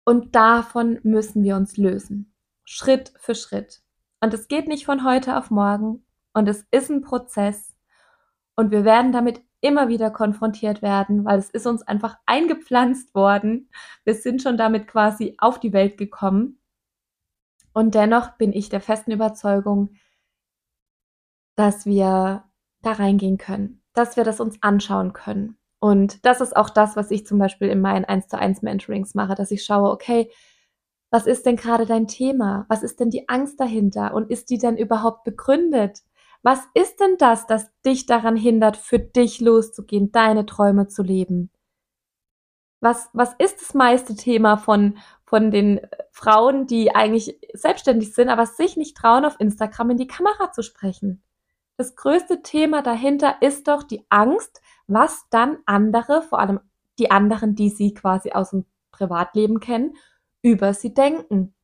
Und 0.04 0.36
davon 0.36 1.00
müssen 1.02 1.44
wir 1.44 1.56
uns 1.56 1.78
lösen. 1.78 2.32
Schritt 2.64 3.12
für 3.18 3.34
Schritt. 3.34 3.82
Und 4.22 4.36
es 4.36 4.48
geht 4.48 4.68
nicht 4.68 4.86
von 4.86 5.04
heute 5.04 5.36
auf 5.36 5.50
morgen. 5.50 6.05
Und 6.36 6.50
es 6.50 6.68
ist 6.70 6.92
ein 6.92 7.02
Prozess. 7.02 7.74
Und 8.56 8.70
wir 8.70 8.84
werden 8.84 9.12
damit 9.12 9.42
immer 9.62 9.88
wieder 9.88 10.12
konfrontiert 10.12 10.82
werden, 10.82 11.26
weil 11.26 11.40
es 11.40 11.50
ist 11.50 11.66
uns 11.66 11.82
einfach 11.82 12.18
eingepflanzt 12.26 13.16
worden. 13.16 13.70
Wir 14.04 14.14
sind 14.14 14.42
schon 14.42 14.58
damit 14.58 14.88
quasi 14.88 15.36
auf 15.40 15.60
die 15.60 15.74
Welt 15.74 15.98
gekommen. 15.98 16.60
Und 17.74 17.96
dennoch 17.96 18.38
bin 18.38 18.54
ich 18.54 18.70
der 18.70 18.82
festen 18.82 19.12
Überzeugung, 19.12 19.96
dass 21.56 21.86
wir 21.86 22.44
da 22.82 22.92
reingehen 22.92 23.38
können, 23.38 23.82
dass 23.94 24.18
wir 24.18 24.24
das 24.24 24.40
uns 24.40 24.62
anschauen 24.62 25.14
können. 25.14 25.58
Und 25.80 26.26
das 26.26 26.42
ist 26.42 26.56
auch 26.56 26.70
das, 26.70 26.96
was 26.96 27.12
ich 27.12 27.26
zum 27.26 27.40
Beispiel 27.40 27.70
in 27.70 27.82
meinen 27.82 28.06
1 28.06 28.28
zu 28.28 28.38
1 28.38 28.62
Mentorings 28.62 29.16
mache, 29.16 29.36
dass 29.36 29.52
ich 29.52 29.64
schaue, 29.64 29.90
okay, 29.90 30.32
was 31.12 31.28
ist 31.28 31.46
denn 31.46 31.56
gerade 31.56 31.86
dein 31.86 32.08
Thema? 32.08 32.66
Was 32.68 32.84
ist 32.84 33.00
denn 33.00 33.10
die 33.10 33.30
Angst 33.30 33.60
dahinter? 33.60 34.14
Und 34.14 34.30
ist 34.30 34.50
die 34.50 34.58
denn 34.58 34.78
überhaupt 34.78 35.24
begründet? 35.24 36.05
Was 36.46 36.60
ist 36.76 37.00
denn 37.00 37.18
das, 37.18 37.48
das 37.48 37.72
dich 37.84 38.06
daran 38.06 38.36
hindert, 38.36 38.78
für 38.78 39.00
dich 39.00 39.42
loszugehen, 39.42 40.12
deine 40.12 40.46
Träume 40.46 40.88
zu 40.88 41.02
leben? 41.02 41.50
Was, 42.82 43.10
was 43.14 43.34
ist 43.40 43.62
das 43.62 43.74
meiste 43.74 44.16
Thema 44.16 44.58
von, 44.58 45.00
von 45.26 45.50
den 45.50 45.82
Frauen, 46.12 46.68
die 46.68 46.94
eigentlich 46.94 47.40
selbstständig 47.54 48.14
sind, 48.14 48.30
aber 48.30 48.46
sich 48.46 48.78
nicht 48.78 48.96
trauen, 48.96 49.26
auf 49.26 49.40
Instagram 49.40 49.90
in 49.90 49.98
die 49.98 50.06
Kamera 50.06 50.52
zu 50.52 50.62
sprechen. 50.62 51.24
Das 51.78 51.96
größte 51.96 52.44
Thema 52.44 52.84
dahinter 52.84 53.42
ist 53.42 53.68
doch 53.68 53.82
die 53.82 54.06
Angst, 54.10 54.62
was 54.86 55.26
dann 55.32 55.58
andere, 55.66 56.22
vor 56.22 56.38
allem 56.38 56.60
die 57.00 57.10
anderen, 57.10 57.56
die 57.56 57.70
sie 57.70 57.96
quasi 57.96 58.34
aus 58.34 58.52
dem 58.52 58.66
Privatleben 58.92 59.60
kennen, 59.60 59.96
über 60.44 60.76
sie 60.76 60.94
denken. 60.94 61.56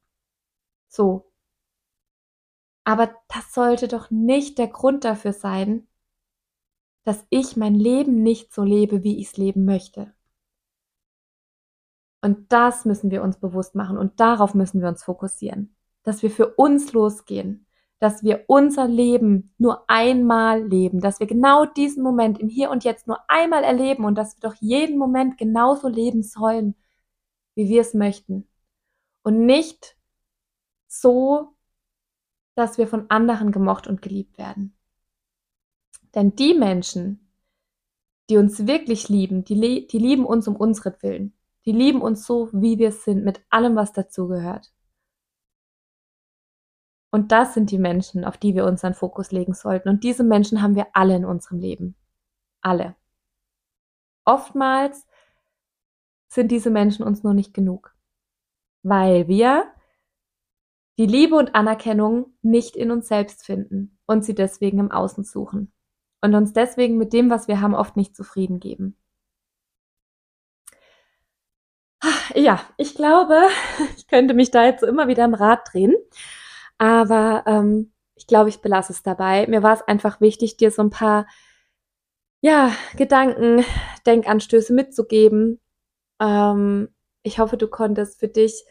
So. 0.87 1.30
Aber 2.83 3.15
das 3.27 3.53
sollte 3.53 3.87
doch 3.87 4.09
nicht 4.09 4.57
der 4.57 4.67
Grund 4.67 5.05
dafür 5.05 5.33
sein, 5.33 5.87
dass 7.03 7.25
ich 7.29 7.57
mein 7.57 7.75
Leben 7.75 8.23
nicht 8.23 8.53
so 8.53 8.63
lebe, 8.63 9.03
wie 9.03 9.19
ich 9.19 9.27
es 9.27 9.37
leben 9.37 9.65
möchte. 9.65 10.13
Und 12.21 12.51
das 12.51 12.85
müssen 12.85 13.09
wir 13.09 13.23
uns 13.23 13.39
bewusst 13.39 13.73
machen 13.73 13.97
und 13.97 14.19
darauf 14.19 14.53
müssen 14.53 14.81
wir 14.81 14.87
uns 14.87 15.03
fokussieren, 15.03 15.75
dass 16.03 16.21
wir 16.21 16.29
für 16.29 16.53
uns 16.53 16.93
losgehen, 16.93 17.65
dass 17.99 18.23
wir 18.23 18.45
unser 18.47 18.87
Leben 18.87 19.53
nur 19.57 19.89
einmal 19.89 20.63
leben, 20.63 21.01
dass 21.01 21.19
wir 21.19 21.27
genau 21.27 21.65
diesen 21.65 22.03
Moment 22.03 22.39
im 22.39 22.47
Hier 22.47 22.69
und 22.69 22.83
Jetzt 22.83 23.07
nur 23.07 23.19
einmal 23.27 23.63
erleben 23.63 24.05
und 24.05 24.15
dass 24.15 24.35
wir 24.37 24.49
doch 24.49 24.55
jeden 24.59 24.97
Moment 24.99 25.37
genauso 25.37 25.87
leben 25.87 26.21
sollen, 26.21 26.75
wie 27.55 27.69
wir 27.69 27.81
es 27.81 27.93
möchten. 27.93 28.47
Und 29.23 29.45
nicht 29.45 29.97
so, 30.87 31.55
dass 32.55 32.77
wir 32.77 32.87
von 32.87 33.09
anderen 33.09 33.51
gemocht 33.51 33.87
und 33.87 34.01
geliebt 34.01 34.37
werden. 34.37 34.75
Denn 36.15 36.35
die 36.35 36.53
Menschen, 36.53 37.31
die 38.29 38.37
uns 38.37 38.67
wirklich 38.67 39.09
lieben, 39.09 39.43
die, 39.43 39.87
die 39.87 39.99
lieben 39.99 40.25
uns 40.25 40.47
um 40.47 40.55
unseren 40.55 41.33
Die 41.65 41.71
lieben 41.71 42.01
uns 42.01 42.25
so, 42.25 42.49
wie 42.53 42.79
wir 42.79 42.91
sind, 42.91 43.23
mit 43.23 43.41
allem, 43.49 43.75
was 43.75 43.93
dazugehört. 43.93 44.73
Und 47.11 47.31
das 47.31 47.53
sind 47.53 47.71
die 47.71 47.77
Menschen, 47.77 48.23
auf 48.23 48.37
die 48.37 48.55
wir 48.55 48.65
unseren 48.65 48.93
Fokus 48.93 49.31
legen 49.31 49.53
sollten. 49.53 49.89
Und 49.89 50.03
diese 50.03 50.23
Menschen 50.23 50.61
haben 50.61 50.75
wir 50.75 50.87
alle 50.93 51.15
in 51.15 51.25
unserem 51.25 51.59
Leben. 51.59 51.95
Alle. 52.61 52.95
Oftmals 54.23 55.05
sind 56.29 56.51
diese 56.51 56.69
Menschen 56.69 57.03
uns 57.03 57.23
nur 57.23 57.33
nicht 57.33 57.53
genug, 57.53 57.93
weil 58.83 59.27
wir 59.27 59.65
die 60.97 61.05
Liebe 61.05 61.35
und 61.35 61.55
Anerkennung 61.55 62.33
nicht 62.41 62.75
in 62.75 62.91
uns 62.91 63.07
selbst 63.07 63.45
finden 63.45 63.97
und 64.05 64.25
sie 64.25 64.35
deswegen 64.35 64.79
im 64.79 64.91
Außen 64.91 65.23
suchen 65.23 65.71
und 66.21 66.35
uns 66.35 66.53
deswegen 66.53 66.97
mit 66.97 67.13
dem, 67.13 67.29
was 67.29 67.47
wir 67.47 67.61
haben, 67.61 67.75
oft 67.75 67.97
nicht 67.97 68.15
zufrieden 68.15 68.59
geben. 68.59 68.97
Ja, 72.35 72.61
ich 72.77 72.95
glaube, 72.95 73.39
ich 73.97 74.07
könnte 74.07 74.33
mich 74.33 74.51
da 74.51 74.65
jetzt 74.65 74.83
immer 74.83 75.07
wieder 75.07 75.25
im 75.25 75.33
Rad 75.33 75.61
drehen, 75.71 75.95
aber 76.77 77.43
ähm, 77.45 77.91
ich 78.15 78.27
glaube, 78.27 78.49
ich 78.49 78.61
belasse 78.61 78.93
es 78.93 79.03
dabei. 79.03 79.47
Mir 79.47 79.63
war 79.63 79.73
es 79.73 79.81
einfach 79.81 80.21
wichtig, 80.21 80.57
dir 80.57 80.71
so 80.71 80.81
ein 80.83 80.89
paar 80.89 81.27
ja, 82.41 82.71
Gedanken, 82.95 83.63
Denkanstöße 84.05 84.73
mitzugeben. 84.73 85.59
Ähm, 86.19 86.89
ich 87.23 87.39
hoffe, 87.39 87.57
du 87.57 87.67
konntest 87.67 88.19
für 88.19 88.27
dich 88.27 88.65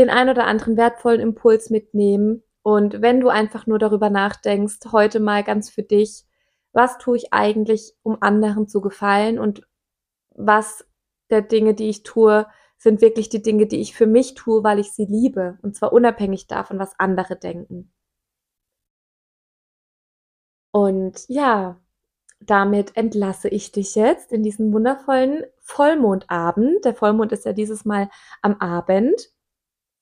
den 0.00 0.10
ein 0.10 0.28
oder 0.28 0.46
anderen 0.46 0.76
wertvollen 0.76 1.20
Impuls 1.20 1.70
mitnehmen. 1.70 2.42
Und 2.62 3.02
wenn 3.02 3.20
du 3.20 3.28
einfach 3.28 3.66
nur 3.66 3.78
darüber 3.78 4.10
nachdenkst, 4.10 4.78
heute 4.92 5.20
mal 5.20 5.44
ganz 5.44 5.70
für 5.70 5.82
dich, 5.82 6.24
was 6.72 6.98
tue 6.98 7.18
ich 7.18 7.32
eigentlich, 7.32 7.94
um 8.02 8.18
anderen 8.20 8.66
zu 8.66 8.80
gefallen 8.80 9.38
und 9.38 9.66
was 10.30 10.86
der 11.30 11.42
Dinge, 11.42 11.74
die 11.74 11.90
ich 11.90 12.02
tue, 12.02 12.46
sind 12.78 13.02
wirklich 13.02 13.28
die 13.28 13.42
Dinge, 13.42 13.66
die 13.66 13.80
ich 13.80 13.94
für 13.94 14.06
mich 14.06 14.34
tue, 14.34 14.64
weil 14.64 14.78
ich 14.78 14.92
sie 14.92 15.04
liebe. 15.04 15.58
Und 15.62 15.76
zwar 15.76 15.92
unabhängig 15.92 16.46
davon, 16.46 16.78
was 16.78 16.98
andere 16.98 17.36
denken. 17.36 17.92
Und 20.72 21.28
ja, 21.28 21.78
damit 22.40 22.96
entlasse 22.96 23.48
ich 23.48 23.72
dich 23.72 23.96
jetzt 23.96 24.32
in 24.32 24.42
diesen 24.42 24.72
wundervollen 24.72 25.44
Vollmondabend. 25.60 26.84
Der 26.84 26.94
Vollmond 26.94 27.32
ist 27.32 27.44
ja 27.44 27.52
dieses 27.52 27.84
Mal 27.84 28.08
am 28.40 28.54
Abend. 28.60 29.30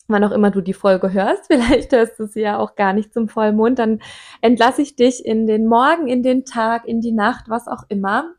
Wann 0.09 0.25
auch 0.25 0.33
immer 0.33 0.51
du 0.51 0.63
die 0.63 0.73
Folge 0.73 1.13
hörst, 1.13 1.47
vielleicht 1.49 1.93
hörst 1.93 2.19
du 2.19 2.27
sie 2.27 2.41
ja 2.41 2.59
auch 2.59 2.77
gar 2.77 2.93
nicht 2.93 3.13
zum 3.13 3.29
Vollmond, 3.29 3.79
dann 3.79 4.01
entlasse 4.41 4.83
ich 4.83 4.97
dich 4.97 5.25
in 5.25 5.47
den 5.47 5.67
Morgen, 5.67 6.09
in 6.09 6.23
den 6.23 6.45
Tag, 6.45 6.87
in 6.87 7.01
die 7.01 7.13
Nacht, 7.13 7.49
was 7.49 7.69
auch 7.69 7.85
immer. 7.89 8.35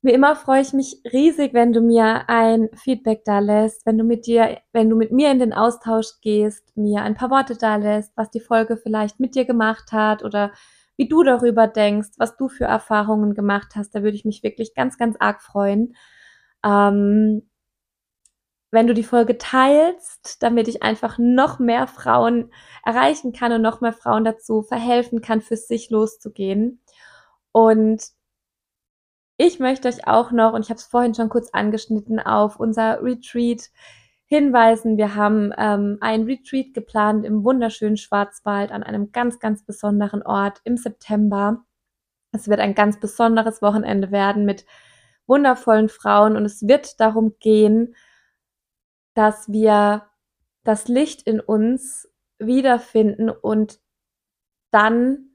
Wie 0.00 0.12
immer 0.12 0.36
freue 0.36 0.62
ich 0.62 0.72
mich 0.72 1.02
riesig, 1.12 1.54
wenn 1.54 1.72
du 1.72 1.80
mir 1.80 2.28
ein 2.28 2.68
Feedback 2.74 3.24
da 3.24 3.40
lässt, 3.40 3.84
wenn 3.84 3.98
du 3.98 4.04
mit 4.04 4.26
dir, 4.26 4.58
wenn 4.72 4.88
du 4.88 4.94
mit 4.94 5.10
mir 5.10 5.32
in 5.32 5.40
den 5.40 5.52
Austausch 5.52 6.20
gehst, 6.22 6.76
mir 6.76 7.02
ein 7.02 7.16
paar 7.16 7.30
Worte 7.30 7.56
da 7.56 7.74
lässt, 7.74 8.12
was 8.16 8.30
die 8.30 8.38
Folge 8.38 8.76
vielleicht 8.76 9.18
mit 9.18 9.34
dir 9.34 9.44
gemacht 9.44 9.90
hat 9.90 10.22
oder 10.22 10.52
wie 10.96 11.08
du 11.08 11.24
darüber 11.24 11.66
denkst, 11.66 12.10
was 12.16 12.36
du 12.36 12.48
für 12.48 12.64
Erfahrungen 12.64 13.34
gemacht 13.34 13.74
hast. 13.74 13.92
Da 13.94 14.04
würde 14.04 14.16
ich 14.16 14.24
mich 14.24 14.44
wirklich 14.44 14.74
ganz, 14.74 14.98
ganz 14.98 15.16
arg 15.18 15.42
freuen. 15.42 15.94
Ähm, 16.64 17.47
wenn 18.70 18.86
du 18.86 18.94
die 18.94 19.04
Folge 19.04 19.38
teilst, 19.38 20.42
damit 20.42 20.68
ich 20.68 20.82
einfach 20.82 21.18
noch 21.18 21.58
mehr 21.58 21.86
Frauen 21.86 22.52
erreichen 22.84 23.32
kann 23.32 23.52
und 23.52 23.62
noch 23.62 23.80
mehr 23.80 23.92
Frauen 23.92 24.24
dazu 24.24 24.62
verhelfen 24.62 25.22
kann, 25.22 25.40
für 25.40 25.56
sich 25.56 25.90
loszugehen. 25.90 26.82
Und 27.52 28.02
ich 29.38 29.58
möchte 29.60 29.88
euch 29.88 30.06
auch 30.06 30.32
noch, 30.32 30.52
und 30.52 30.62
ich 30.62 30.68
habe 30.68 30.78
es 30.78 30.86
vorhin 30.86 31.14
schon 31.14 31.28
kurz 31.28 31.50
angeschnitten, 31.52 32.18
auf 32.18 32.58
unser 32.60 33.02
Retreat 33.02 33.70
hinweisen. 34.26 34.98
Wir 34.98 35.14
haben 35.14 35.52
ähm, 35.56 35.96
ein 36.00 36.24
Retreat 36.24 36.74
geplant 36.74 37.24
im 37.24 37.44
wunderschönen 37.44 37.96
Schwarzwald 37.96 38.70
an 38.72 38.82
einem 38.82 39.12
ganz, 39.12 39.38
ganz 39.38 39.64
besonderen 39.64 40.22
Ort 40.22 40.60
im 40.64 40.76
September. 40.76 41.64
Es 42.32 42.48
wird 42.48 42.60
ein 42.60 42.74
ganz 42.74 43.00
besonderes 43.00 43.62
Wochenende 43.62 44.10
werden 44.10 44.44
mit 44.44 44.66
wundervollen 45.26 45.88
Frauen 45.88 46.36
und 46.36 46.44
es 46.44 46.66
wird 46.66 47.00
darum 47.00 47.36
gehen, 47.38 47.94
dass 49.18 49.50
wir 49.50 50.06
das 50.62 50.86
Licht 50.86 51.22
in 51.22 51.40
uns 51.40 52.08
wiederfinden 52.38 53.30
und 53.30 53.80
dann 54.70 55.30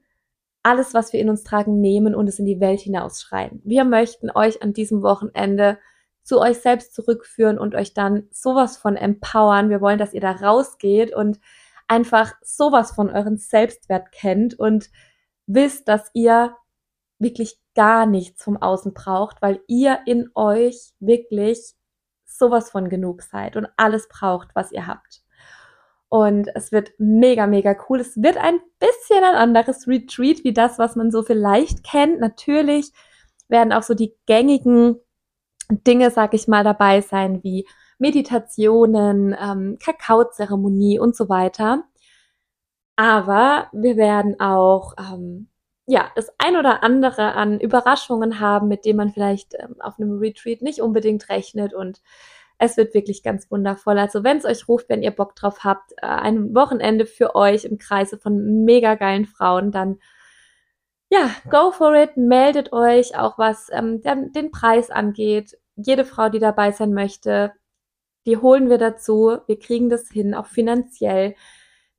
alles, 0.62 0.94
was 0.94 1.12
wir 1.12 1.20
in 1.20 1.28
uns 1.28 1.44
tragen, 1.44 1.82
nehmen 1.82 2.14
und 2.14 2.26
es 2.26 2.38
in 2.38 2.46
die 2.46 2.60
Welt 2.60 2.80
hinausschreien. 2.80 3.60
Wir 3.62 3.84
möchten 3.84 4.30
euch 4.30 4.62
an 4.62 4.72
diesem 4.72 5.02
Wochenende 5.02 5.78
zu 6.22 6.40
euch 6.40 6.60
selbst 6.60 6.94
zurückführen 6.94 7.58
und 7.58 7.74
euch 7.74 7.92
dann 7.92 8.26
sowas 8.30 8.78
von 8.78 8.96
empowern. 8.96 9.68
Wir 9.68 9.82
wollen, 9.82 9.98
dass 9.98 10.14
ihr 10.14 10.22
da 10.22 10.30
rausgeht 10.32 11.14
und 11.14 11.38
einfach 11.86 12.32
sowas 12.40 12.92
von 12.92 13.10
euren 13.10 13.36
Selbstwert 13.36 14.12
kennt 14.12 14.58
und 14.58 14.88
wisst, 15.46 15.88
dass 15.88 16.10
ihr 16.14 16.56
wirklich 17.18 17.58
gar 17.74 18.06
nichts 18.06 18.42
vom 18.42 18.56
Außen 18.56 18.94
braucht, 18.94 19.42
weil 19.42 19.60
ihr 19.66 19.98
in 20.06 20.30
euch 20.34 20.94
wirklich 21.00 21.74
sowas 22.38 22.70
von 22.70 22.88
genug 22.88 23.22
seid 23.22 23.56
und 23.56 23.68
alles 23.76 24.08
braucht, 24.08 24.48
was 24.54 24.72
ihr 24.72 24.86
habt. 24.86 25.22
Und 26.08 26.48
es 26.54 26.70
wird 26.70 26.92
mega, 26.98 27.46
mega 27.46 27.74
cool. 27.88 28.00
Es 28.00 28.22
wird 28.22 28.36
ein 28.36 28.60
bisschen 28.78 29.24
ein 29.24 29.34
anderes 29.34 29.88
Retreat 29.88 30.44
wie 30.44 30.52
das, 30.52 30.78
was 30.78 30.96
man 30.96 31.10
so 31.10 31.22
vielleicht 31.22 31.82
kennt. 31.84 32.20
Natürlich 32.20 32.92
werden 33.48 33.72
auch 33.72 33.82
so 33.82 33.94
die 33.94 34.14
gängigen 34.26 34.96
Dinge, 35.70 36.10
sag 36.10 36.34
ich 36.34 36.46
mal, 36.46 36.62
dabei 36.62 37.00
sein 37.00 37.42
wie 37.42 37.66
Meditationen, 37.98 39.34
ähm, 39.40 39.78
Kakaozeremonie 39.82 40.98
und 40.98 41.16
so 41.16 41.28
weiter. 41.28 41.84
Aber 42.96 43.68
wir 43.72 43.96
werden 43.96 44.38
auch 44.40 44.94
ähm, 44.98 45.48
ja 45.86 46.10
das 46.14 46.32
ein 46.38 46.56
oder 46.56 46.82
andere 46.82 47.34
an 47.34 47.60
Überraschungen 47.60 48.40
haben, 48.40 48.68
mit 48.68 48.84
denen 48.84 48.96
man 48.96 49.10
vielleicht 49.10 49.54
ähm, 49.58 49.76
auf 49.80 49.98
einem 49.98 50.18
Retreat 50.18 50.62
nicht 50.62 50.80
unbedingt 50.80 51.28
rechnet 51.28 51.74
und 51.74 52.00
es 52.58 52.76
wird 52.76 52.94
wirklich 52.94 53.22
ganz 53.22 53.50
wundervoll. 53.50 53.98
Also 53.98 54.24
wenn 54.24 54.38
es 54.38 54.44
euch 54.44 54.68
ruft, 54.68 54.88
wenn 54.88 55.02
ihr 55.02 55.10
Bock 55.10 55.34
drauf 55.34 55.64
habt, 55.64 55.92
äh, 55.92 56.06
ein 56.06 56.54
Wochenende 56.54 57.06
für 57.06 57.34
euch 57.34 57.64
im 57.64 57.78
Kreise 57.78 58.18
von 58.18 58.64
mega 58.64 58.94
geilen 58.94 59.26
Frauen, 59.26 59.72
dann 59.72 59.98
ja, 61.10 61.30
go 61.50 61.70
for 61.70 61.94
it, 61.94 62.16
meldet 62.16 62.72
euch, 62.72 63.16
auch 63.16 63.38
was 63.38 63.68
ähm, 63.72 64.02
den, 64.02 64.32
den 64.32 64.50
Preis 64.50 64.90
angeht. 64.90 65.56
Jede 65.76 66.04
Frau, 66.04 66.28
die 66.28 66.38
dabei 66.38 66.72
sein 66.72 66.92
möchte, 66.92 67.52
die 68.26 68.36
holen 68.38 68.70
wir 68.70 68.78
dazu. 68.78 69.38
Wir 69.46 69.58
kriegen 69.58 69.90
das 69.90 70.08
hin, 70.10 70.34
auch 70.34 70.46
finanziell. 70.46 71.34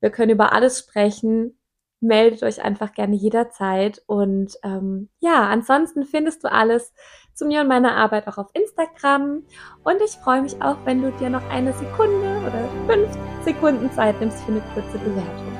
Wir 0.00 0.10
können 0.10 0.32
über 0.32 0.52
alles 0.52 0.78
sprechen. 0.80 1.58
Meldet 2.06 2.42
euch 2.42 2.62
einfach 2.62 2.92
gerne 2.94 3.16
jederzeit. 3.16 4.02
Und 4.06 4.56
ähm, 4.62 5.08
ja, 5.20 5.48
ansonsten 5.48 6.04
findest 6.04 6.44
du 6.44 6.52
alles 6.52 6.92
zu 7.34 7.44
mir 7.46 7.60
und 7.60 7.68
meiner 7.68 7.96
Arbeit 7.96 8.28
auch 8.28 8.38
auf 8.38 8.48
Instagram. 8.54 9.42
Und 9.84 9.96
ich 10.04 10.12
freue 10.22 10.42
mich 10.42 10.60
auch, 10.62 10.76
wenn 10.84 11.02
du 11.02 11.10
dir 11.12 11.30
noch 11.30 11.48
eine 11.50 11.72
Sekunde 11.72 12.40
oder 12.46 12.68
fünf 12.86 13.08
Sekunden 13.44 13.90
Zeit 13.92 14.18
nimmst 14.20 14.42
für 14.44 14.52
eine 14.52 14.62
kurze 14.74 14.98
Bewertung. 14.98 15.52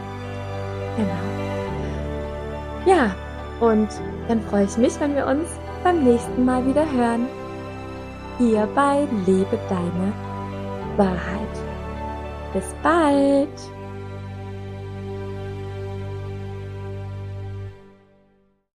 Genau. 0.97 1.37
Ja, 2.87 3.15
und 3.61 3.89
dann 4.29 4.41
freue 4.43 4.65
ich 4.65 4.77
mich, 4.77 4.99
wenn 5.01 5.15
wir 5.15 5.27
uns 5.27 5.49
beim 5.83 6.05
nächsten 6.05 6.45
Mal 6.45 6.65
wieder 6.67 6.91
hören. 6.91 7.27
Hierbei 8.39 9.07
lebe 9.27 9.59
deine 9.69 10.13
Wahrheit. 10.97 11.57
Bis 12.53 12.75
bald! 12.83 13.76